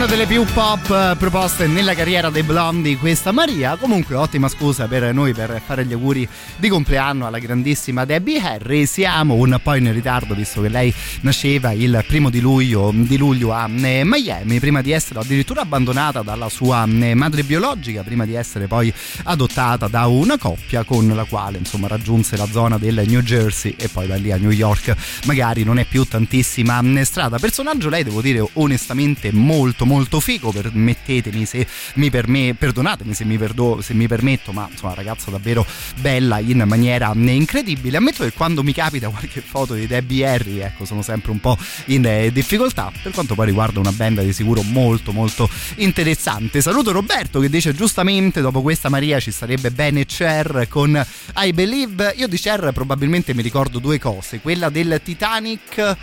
[0.07, 3.77] una delle più pop eh, proposte nella carriera dei Blondi questa Maria.
[3.77, 8.87] Comunque ottima scusa per noi per fare gli auguri di compleanno alla grandissima Debbie Harry.
[8.87, 13.53] Siamo un po' in ritardo visto che lei nasceva il primo di luglio, di luglio
[13.53, 14.61] a eh, Miami.
[14.61, 18.93] Prima di essere addirittura abbandonata dalla sua eh, madre biologica prima di essere poi
[19.25, 23.89] adottata da una coppia con la quale insomma raggiunse la zona del New Jersey e
[23.89, 24.95] poi da lì a New York.
[25.25, 27.39] Magari non è più tantissima strada.
[27.39, 33.25] Personaggio lei devo dire onestamente molto molto figo permettetemi se mi per me perdonatemi se
[33.25, 35.67] mi, perdo, se mi permetto ma insomma ragazza davvero
[36.01, 37.97] bella in maniera incredibile.
[37.97, 41.57] Ammetto che quando mi capita qualche foto di Debbie Harry ecco sono sempre un po'
[41.87, 42.93] in eh, difficoltà.
[43.03, 46.61] Per quanto poi riguarda una band di sicuro molto molto interessante.
[46.61, 51.05] Saluto Roberto che dice giustamente dopo questa Maria ci sarebbe bene Cher con
[51.37, 54.41] I Believe io di Cher probabilmente mi ricordo due cose.
[54.41, 55.97] Quella del Titanic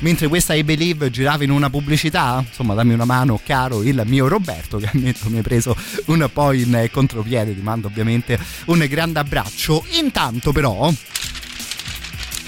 [0.00, 4.28] mentre questa I Believe girava in una pubblicità insomma dammi una mano caro il mio
[4.28, 9.18] Roberto che ammetto mi hai preso un po' in contropiede ti mando ovviamente un grande
[9.18, 9.84] abbraccio.
[9.98, 10.92] Intanto però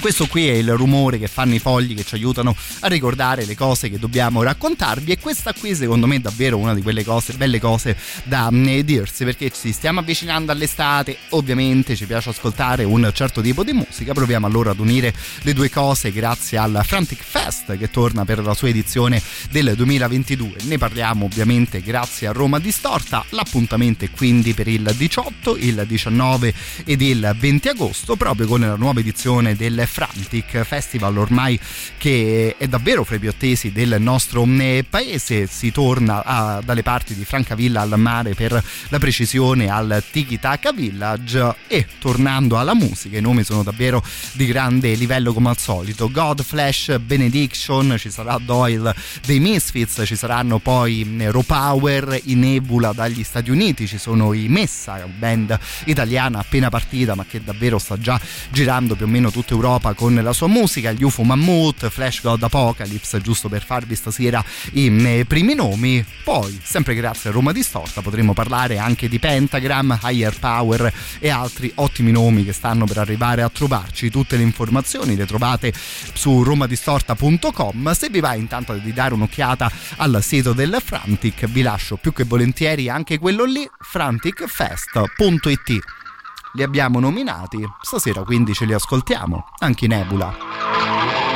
[0.00, 3.56] questo qui è il rumore che fanno i fogli che ci aiutano a ricordare le
[3.56, 7.32] cose che dobbiamo raccontarvi e questa qui secondo me è davvero una di quelle cose,
[7.34, 13.10] belle cose da mm, dirsi perché ci stiamo avvicinando all'estate, ovviamente ci piace ascoltare un
[13.12, 15.12] certo tipo di musica, proviamo allora ad unire
[15.42, 19.20] le due cose grazie al Frantic Fest che torna per la sua edizione
[19.50, 25.56] del 2022, ne parliamo ovviamente grazie a Roma Distorta, l'appuntamento è quindi per il 18,
[25.56, 26.54] il 19
[26.84, 31.58] ed il 20 agosto proprio con la nuova edizione del Frantic Festival ormai
[31.96, 35.46] che è davvero fra i più attesi del nostro eh, paese.
[35.46, 40.72] Si torna a- dalle parti di Francavilla al mare per la precisione al Tiki Taka
[40.72, 41.54] Village.
[41.66, 44.02] E tornando alla musica i nomi sono davvero
[44.32, 46.10] di grande livello come al solito.
[46.10, 48.94] God Flash Benediction ci sarà Doyle
[49.24, 54.32] dei Misfits ci saranno poi eh, Raw Power i Nebula dagli Stati Uniti ci sono
[54.32, 59.30] i Messa band italiana appena partita ma che davvero sta già girando più o meno
[59.30, 63.94] tutta Europa con la sua musica, gli UFO Mammoth, Flash God Apocalypse, giusto per farvi
[63.94, 66.04] stasera i primi nomi.
[66.24, 71.70] Poi, sempre grazie a Roma Distorta, potremo parlare anche di Pentagram, Higher Power e altri
[71.76, 74.10] ottimi nomi che stanno per arrivare a trovarci.
[74.10, 75.72] Tutte le informazioni le trovate
[76.12, 77.92] su romadistorta.com.
[77.92, 82.24] Se vi va intanto di dare un'occhiata al sito del Frantic, vi lascio più che
[82.24, 86.06] volentieri anche quello lì, franticfest.it
[86.52, 91.27] li abbiamo nominati, stasera quindi ce li ascoltiamo, anche in Nebula.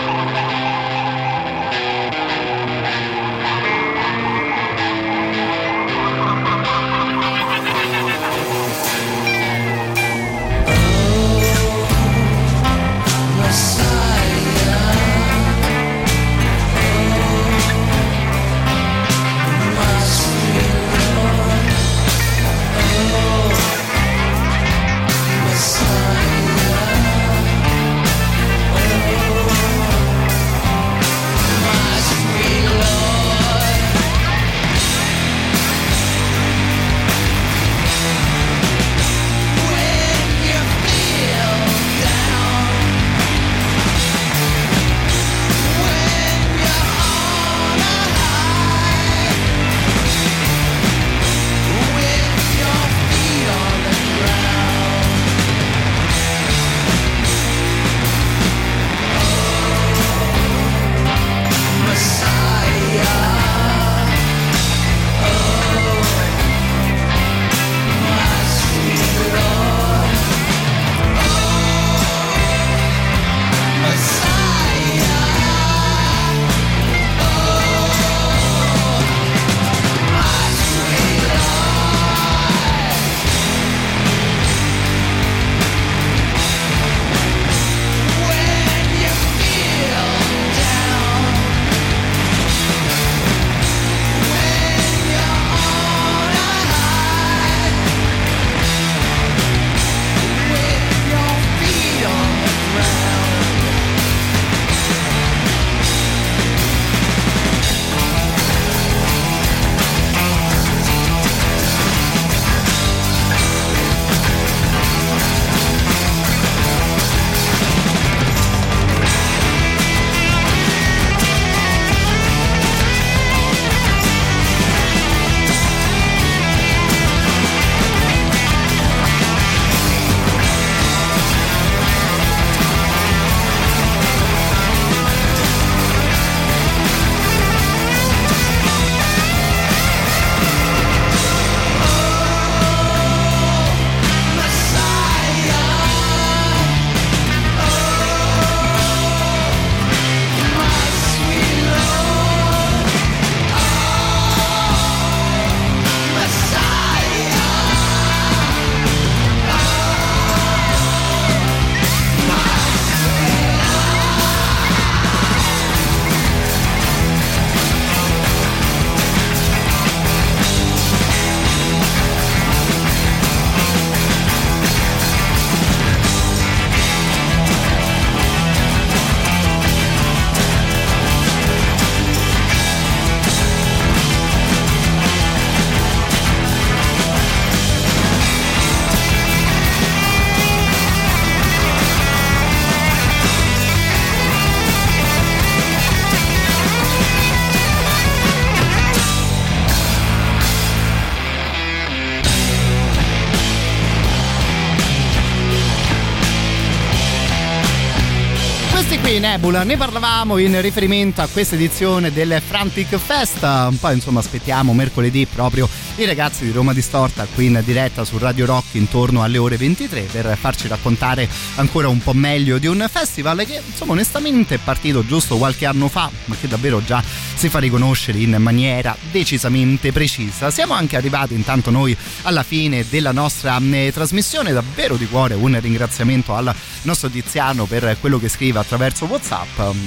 [209.32, 213.42] Nebula, ne parlavamo in riferimento a questa edizione del Frantic Fest.
[213.42, 218.18] Un po' insomma aspettiamo mercoledì proprio i ragazzi di Roma Distorta qui in diretta su
[218.18, 222.86] Radio Rock intorno alle ore 23 per farci raccontare ancora un po' meglio di un
[222.90, 227.02] festival che insomma onestamente è partito giusto qualche anno fa, ma che davvero già
[227.34, 230.50] si fa riconoscere in maniera decisamente precisa.
[230.50, 235.58] Siamo anche arrivati intanto noi alla fine della nostra eh, trasmissione, davvero di cuore un
[235.58, 239.21] ringraziamento al nostro Tiziano per quello che scrive attraverso WhatsApp.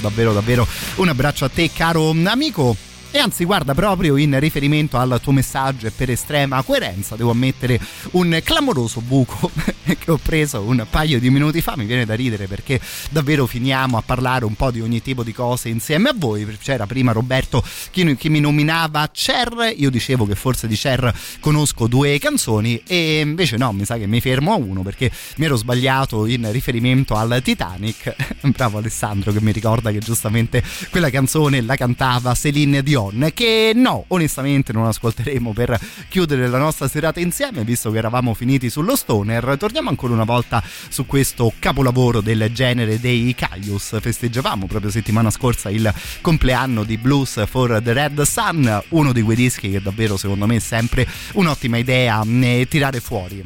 [0.02, 2.76] Davvero, davvero un abbraccio a te, caro amico.
[3.16, 7.80] E anzi, guarda, proprio in riferimento al tuo messaggio e per estrema coerenza, devo ammettere
[8.12, 9.50] un clamoroso buco
[9.98, 11.76] che ho preso un paio di minuti fa.
[11.78, 12.78] Mi viene da ridere perché
[13.10, 16.46] davvero finiamo a parlare un po' di ogni tipo di cose insieme a voi.
[16.62, 22.20] C'era prima Roberto chi mi nominava Cher, io dicevo che forse di Cher conosco due
[22.20, 26.26] canzoni e invece no, mi sa che mi fermo a uno perché mi ero sbagliato
[26.26, 28.14] in riferimento al Titanic.
[28.52, 33.04] Bravo Alessandro che mi ricorda che giustamente quella canzone la cantava Celine Dion
[33.34, 38.70] che no, onestamente non ascolteremo per chiudere la nostra serata insieme visto che eravamo finiti
[38.70, 39.56] sullo stoner.
[39.58, 43.98] Torniamo ancora una volta su questo capolavoro del genere dei Caius.
[44.00, 49.36] Festeggiavamo proprio settimana scorsa il compleanno di Blues for the Red Sun, uno di quei
[49.36, 53.44] dischi che davvero secondo me è sempre un'ottima idea eh, tirare fuori.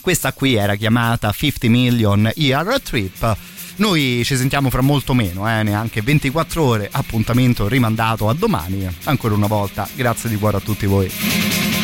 [0.00, 3.36] Questa qui era chiamata 50 Million Year Trip.
[3.76, 8.88] Noi ci sentiamo fra molto meno, eh, neanche 24 ore, appuntamento rimandato a domani.
[9.04, 11.83] Ancora una volta, grazie di cuore a tutti voi.